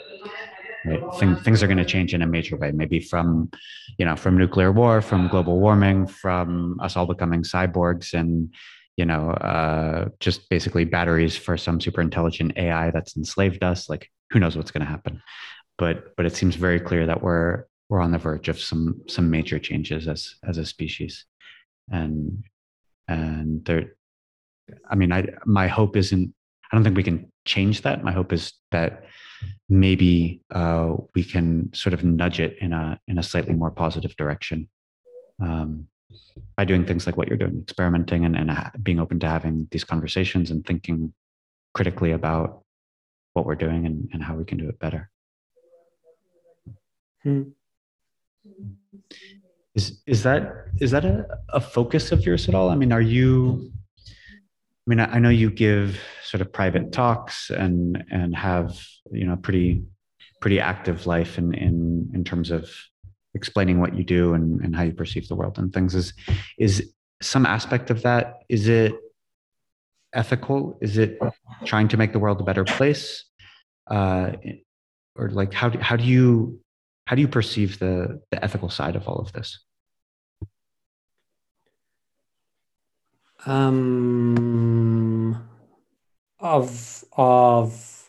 [0.85, 1.03] Right?
[1.19, 3.51] Thing, things are going to change in a major way, maybe from,
[3.99, 8.55] you know, from nuclear war, from global warming, from us all becoming cyborgs and,
[8.97, 13.89] you know, uh, just basically batteries for some super intelligent AI that's enslaved us.
[13.91, 15.23] Like, who knows what's going to happen?
[15.77, 19.29] But but it seems very clear that we're we're on the verge of some some
[19.31, 21.27] major changes as as a species,
[21.91, 22.43] and
[23.07, 23.91] and there
[24.91, 26.35] I mean, I my hope isn't.
[26.71, 28.05] I don't think we can change that.
[28.05, 29.05] My hope is that
[29.69, 34.15] maybe uh, we can sort of nudge it in a in a slightly more positive
[34.17, 34.69] direction
[35.41, 35.87] um,
[36.57, 38.51] by doing things like what you're doing, experimenting and, and
[38.83, 41.13] being open to having these conversations and thinking
[41.75, 42.65] critically about
[43.33, 45.11] what we're doing and, and how we can do it better.
[47.23, 47.43] Hmm.
[49.75, 52.71] Is is that is that a, a focus of yours at all?
[52.71, 53.71] I mean, are you
[54.87, 58.81] I mean, I know you give sort of private talks and and have
[59.13, 59.85] you know pretty
[60.41, 62.69] pretty active life in in in terms of
[63.35, 65.95] explaining what you do and, and how you perceive the world and things.
[65.95, 66.13] Is
[66.59, 66.93] is
[67.23, 68.41] some aspect of that?
[68.49, 68.95] Is it
[70.13, 70.79] ethical?
[70.81, 71.19] Is it
[71.65, 73.25] trying to make the world a better place?
[73.87, 74.33] Uh,
[75.15, 76.61] or like how do, how do you
[77.11, 79.59] how do you perceive the the ethical side of all of this?
[83.47, 85.35] um,
[86.39, 88.09] of of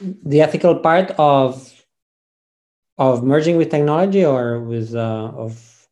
[0.00, 1.70] the ethical part of
[2.98, 5.86] of merging with technology or with uh, of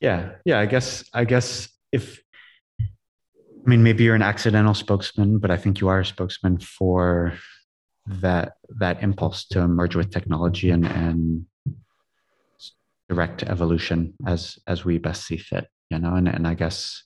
[0.00, 2.22] yeah yeah i guess i guess if
[2.80, 7.34] i mean maybe you're an accidental spokesman but i think you are a spokesman for
[8.06, 11.46] that that impulse to merge with technology and and
[13.08, 16.14] direct evolution as as we best see fit you know?
[16.14, 17.04] And, and i guess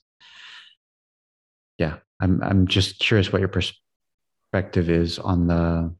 [1.77, 5.93] yeah i'm i'm just curious what your perspective is on the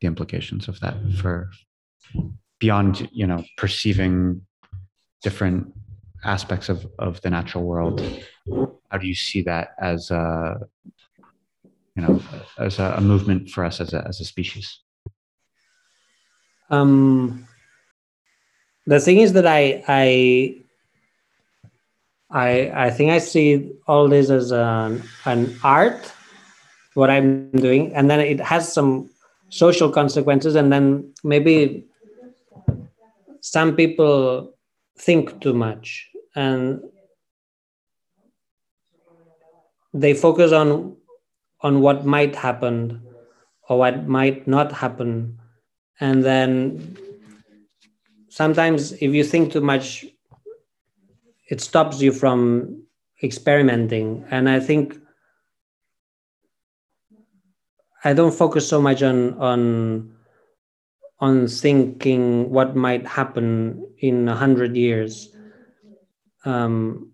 [0.00, 1.50] the implications of that for
[2.58, 4.42] beyond you know perceiving
[5.22, 5.72] different
[6.24, 8.00] aspects of of the natural world.
[8.90, 10.60] How do you see that as a
[12.00, 12.22] you know
[12.58, 14.80] as a, a movement for us as a as a species.
[16.70, 17.46] Um
[18.86, 20.56] the thing is that I I
[22.30, 22.50] I
[22.86, 26.12] I think I see all this as an an art,
[26.94, 29.10] what I'm doing, and then it has some
[29.48, 31.84] social consequences, and then maybe
[33.40, 34.54] some people
[34.98, 36.82] think too much and
[39.94, 40.94] they focus on
[41.62, 43.02] on what might happen
[43.68, 45.38] or what might not happen.
[46.00, 46.96] And then
[48.28, 50.06] sometimes if you think too much
[51.48, 52.82] it stops you from
[53.22, 54.24] experimenting.
[54.30, 54.96] And i think
[58.04, 60.14] i don't focus so much on on
[61.20, 65.28] on thinking what might happen in a hundred years.
[66.46, 67.12] Um,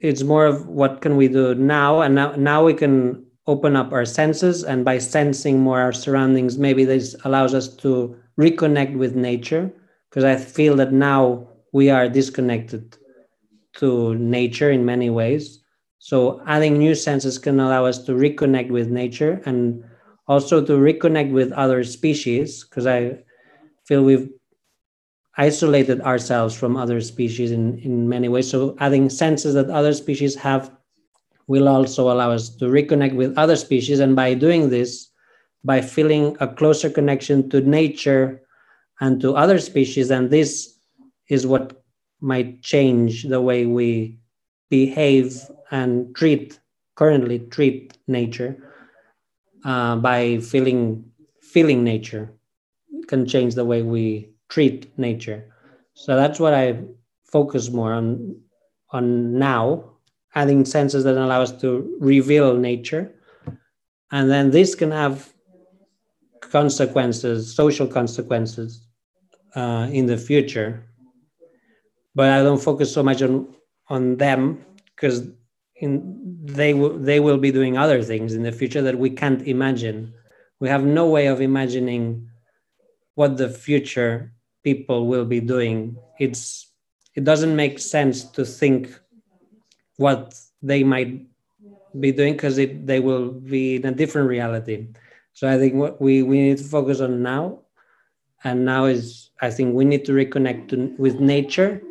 [0.00, 3.92] it's more of what can we do now, and now now we can open up
[3.92, 9.14] our senses, and by sensing more our surroundings, maybe this allows us to reconnect with
[9.14, 9.70] nature.
[10.10, 12.96] Because I feel that now we are disconnected
[13.74, 15.62] to nature in many ways.
[15.98, 19.84] So adding new senses can allow us to reconnect with nature and
[20.28, 23.18] also to reconnect with other species because I
[23.86, 24.30] feel we've
[25.36, 28.50] isolated ourselves from other species in, in many ways.
[28.50, 30.70] So adding senses that other species have
[31.46, 34.00] will also allow us to reconnect with other species.
[34.00, 35.10] And by doing this,
[35.64, 38.42] by feeling a closer connection to nature
[39.00, 40.78] and to other species, and this
[41.28, 41.82] is what
[42.20, 44.18] might change the way we
[44.70, 46.58] behave and treat
[46.96, 48.56] currently treat nature
[49.64, 51.04] uh, by feeling
[51.40, 52.32] feeling nature
[53.06, 55.52] can change the way we treat nature
[55.94, 56.78] so that's what i
[57.24, 58.34] focus more on
[58.90, 59.95] on now
[60.36, 63.10] adding senses that allow us to reveal nature.
[64.12, 65.32] And then this can have
[66.40, 68.86] consequences social consequences
[69.56, 70.84] uh, in the future.
[72.14, 73.54] But i don't focus so much on
[73.88, 74.64] on them
[74.94, 75.28] because
[75.80, 80.14] they will they will be doing other things in the future that we can't imagine.
[80.60, 82.28] We have no way of imagining
[83.14, 84.32] what the future
[84.62, 85.96] people will be doing.
[86.18, 86.72] It's
[87.14, 88.98] it doesn't make sense to think
[89.96, 91.26] what they might
[91.98, 94.88] be doing because they will be in a different reality.
[95.32, 97.60] So i think what we we need to focus on now
[98.44, 101.82] and now is i think we need to reconnect to, with nature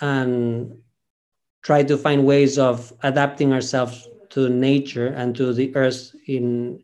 [0.00, 0.78] and
[1.62, 6.82] try to find ways of adapting ourselves to nature and to the earth in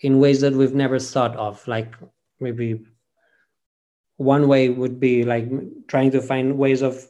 [0.00, 1.66] in ways that we've never thought of.
[1.68, 1.94] Like
[2.38, 2.84] maybe
[4.16, 5.48] one way would be like
[5.88, 7.08] trying to find ways of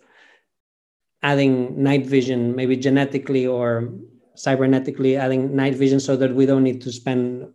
[1.23, 3.93] adding night vision maybe genetically or
[4.37, 7.53] cybernetically adding night vision so that we don't need to spend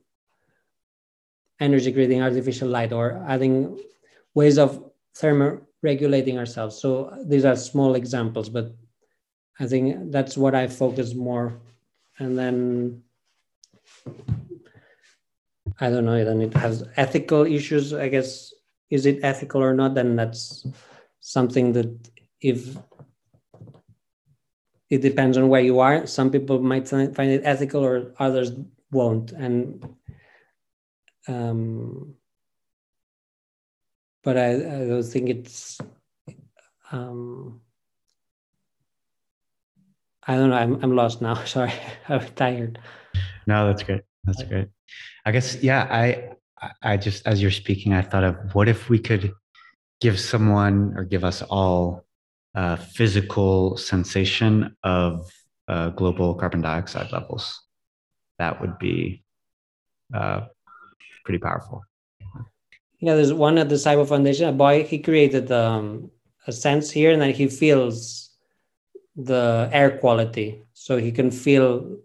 [1.60, 3.80] energy creating artificial light or adding
[4.34, 4.84] ways of
[5.16, 8.76] thermoregulating ourselves so these are small examples but
[9.60, 11.60] I think that's what I focus more.
[12.20, 13.04] And then
[15.80, 17.94] I don't know, then it has ethical issues.
[17.94, 18.54] I guess
[18.90, 19.96] is it ethical or not?
[19.96, 20.66] Then that's
[21.20, 22.10] something that
[22.42, 22.78] if
[24.90, 26.06] it depends on where you are.
[26.06, 28.52] Some people might find it ethical, or others
[28.92, 29.32] won't.
[29.32, 29.96] And
[31.28, 32.16] um,
[34.24, 35.80] but I, I don't think it's
[36.92, 37.62] um,
[40.28, 40.56] I don't know.
[40.56, 41.44] I'm I'm lost now.
[41.46, 41.74] Sorry,
[42.08, 42.80] I'm tired.
[43.48, 44.02] No, that's great.
[44.24, 44.68] That's great.
[45.26, 45.88] I guess yeah.
[45.90, 46.36] I
[46.82, 49.34] I just as you're speaking, I thought of what if we could
[50.02, 52.05] give someone or give us all
[52.56, 55.30] a physical sensation of
[55.68, 57.62] uh, global carbon dioxide levels.
[58.40, 59.24] That would be
[60.14, 60.42] uh,
[61.24, 61.84] pretty powerful.
[63.00, 64.50] Yeah, there's one at the Cyborg Foundation.
[64.50, 66.10] A boy he created um,
[66.48, 68.26] a sense here, and then he feels
[69.16, 71.98] the air quality so he can feel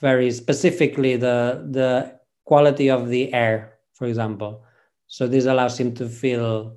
[0.00, 4.64] very specifically the the quality of the air for example
[5.06, 6.76] so this allows him to feel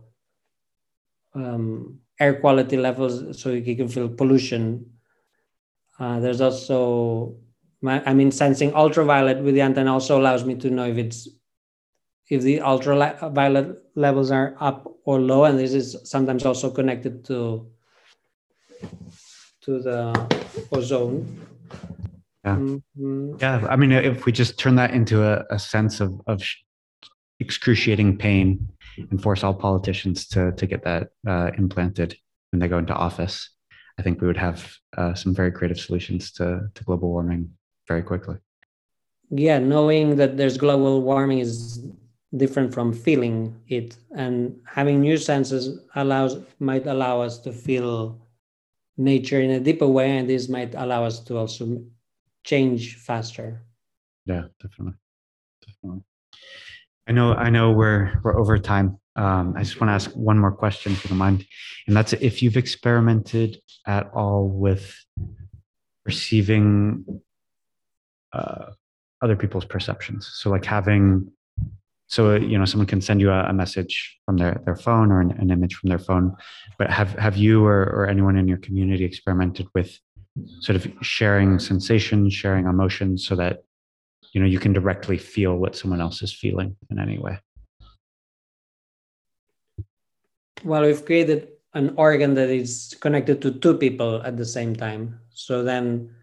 [1.34, 4.66] um, air quality levels so you can feel pollution
[6.00, 7.36] uh, there's also
[8.10, 11.28] i mean sensing ultraviolet with the antenna also allows me to know if it's
[12.30, 17.40] if the ultraviolet levels are up or low and this is sometimes also connected to
[19.64, 20.12] to the
[20.72, 21.26] ozone.
[22.44, 22.58] Yeah.
[22.58, 23.36] Mm-hmm.
[23.40, 23.66] Yeah.
[23.70, 26.44] I mean, if we just turn that into a, a sense of, of
[27.40, 28.68] excruciating pain
[28.98, 32.16] and force all politicians to, to get that uh, implanted
[32.52, 33.50] when they go into office,
[33.98, 37.52] I think we would have uh, some very creative solutions to, to global warming
[37.88, 38.38] very quickly.
[39.30, 41.84] Yeah, knowing that there's global warming is
[42.36, 48.20] different from feeling it, and having new senses allows might allow us to feel
[48.98, 51.84] nature in a deeper way and this might allow us to also
[52.44, 53.62] change faster.
[54.26, 54.94] Yeah definitely.
[55.66, 56.04] Definitely
[57.08, 59.00] i know i know we're we're over time.
[59.16, 61.46] Um, i just want to ask one more question you don't mind.
[61.88, 64.96] And that's if you've experimented at all with
[66.06, 67.06] receiving
[68.34, 68.72] uh,
[69.22, 70.30] other people's perceptions.
[70.34, 71.32] So like having
[72.08, 75.22] so you know someone can send you a, a message from their, their phone or
[75.22, 76.36] an, an, image from their phone
[76.78, 79.98] but have have you or, or anyone in your community experimented with
[80.60, 83.64] sort of sharing sensations sharing emotions so that
[84.34, 87.40] you know you can directly feel what someone else is feeling in any way.
[90.64, 95.20] Well we've created an organ that is connected to two people at the same time.
[95.30, 96.14] So then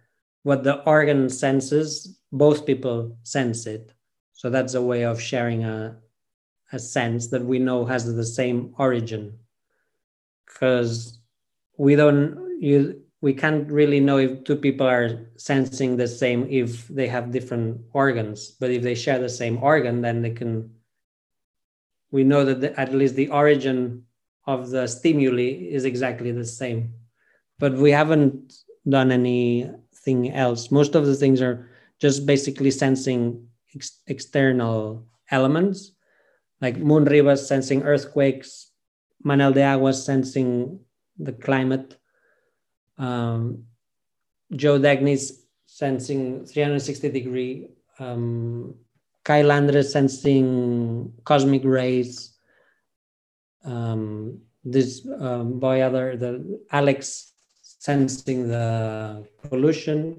[0.42, 3.92] what the organ senses both people sense it.
[4.32, 5.98] So that's a way of sharing a,
[6.72, 9.38] a sense that we know has the same origin.
[10.46, 11.18] Because
[11.76, 16.88] we don't you we can't really know if two people are sensing the same if
[16.88, 18.50] they have different organs.
[18.50, 20.70] But if they share the same organ, then they can
[22.10, 24.04] we know that the, at least the origin
[24.46, 26.94] of the stimuli is exactly the same.
[27.58, 28.54] But we haven't
[28.88, 30.70] done anything else.
[30.70, 31.70] Most of the things are
[32.00, 35.92] just basically sensing ex- external elements.
[36.60, 38.70] Like Moon Ribas sensing earthquakes,
[39.24, 40.80] Manel de Agua was sensing
[41.18, 41.96] the climate.
[43.00, 43.64] Um,
[44.54, 47.68] Joe Dekni's sensing 360 degree.
[47.98, 48.74] Um,
[49.24, 52.36] Kai Landre sensing cosmic rays
[53.64, 57.32] um, this um, boy other the Alex
[57.62, 60.18] sensing the pollution,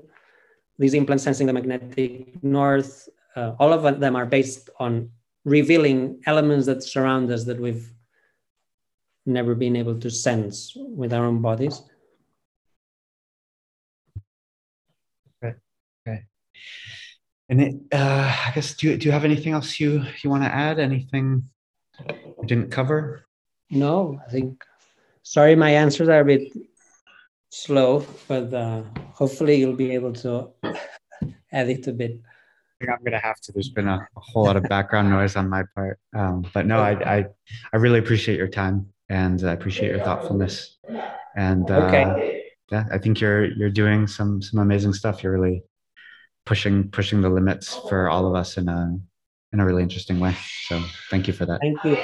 [0.80, 3.08] these implants sensing the magnetic north.
[3.36, 5.10] Uh, all of them are based on
[5.46, 7.92] revealing elements that surround us that we've
[9.26, 11.82] never been able to sense with our own bodies.
[17.50, 20.44] And it, uh, I guess do you, do you have anything else you you want
[20.44, 20.80] to add?
[20.80, 21.50] Anything
[22.38, 23.26] we didn't cover?
[23.70, 24.64] No, I think.
[25.24, 26.52] Sorry, my answers are a bit
[27.50, 28.84] slow, but uh,
[29.14, 30.50] hopefully you'll be able to
[31.52, 32.20] edit a bit.
[32.22, 33.52] I think I'm gonna have to.
[33.52, 36.80] There's been a, a whole lot of background noise on my part, um, but no,
[36.80, 37.26] I, I
[37.74, 40.78] I really appreciate your time and I appreciate your thoughtfulness.
[41.36, 42.44] And uh, okay.
[42.72, 45.22] yeah, I think you're you're doing some some amazing stuff.
[45.22, 45.64] You're really
[46.46, 48.98] pushing pushing the limits for all of us in a
[49.54, 50.36] in a really interesting way.
[50.68, 51.60] So thank you for that.
[51.62, 51.98] Thank you.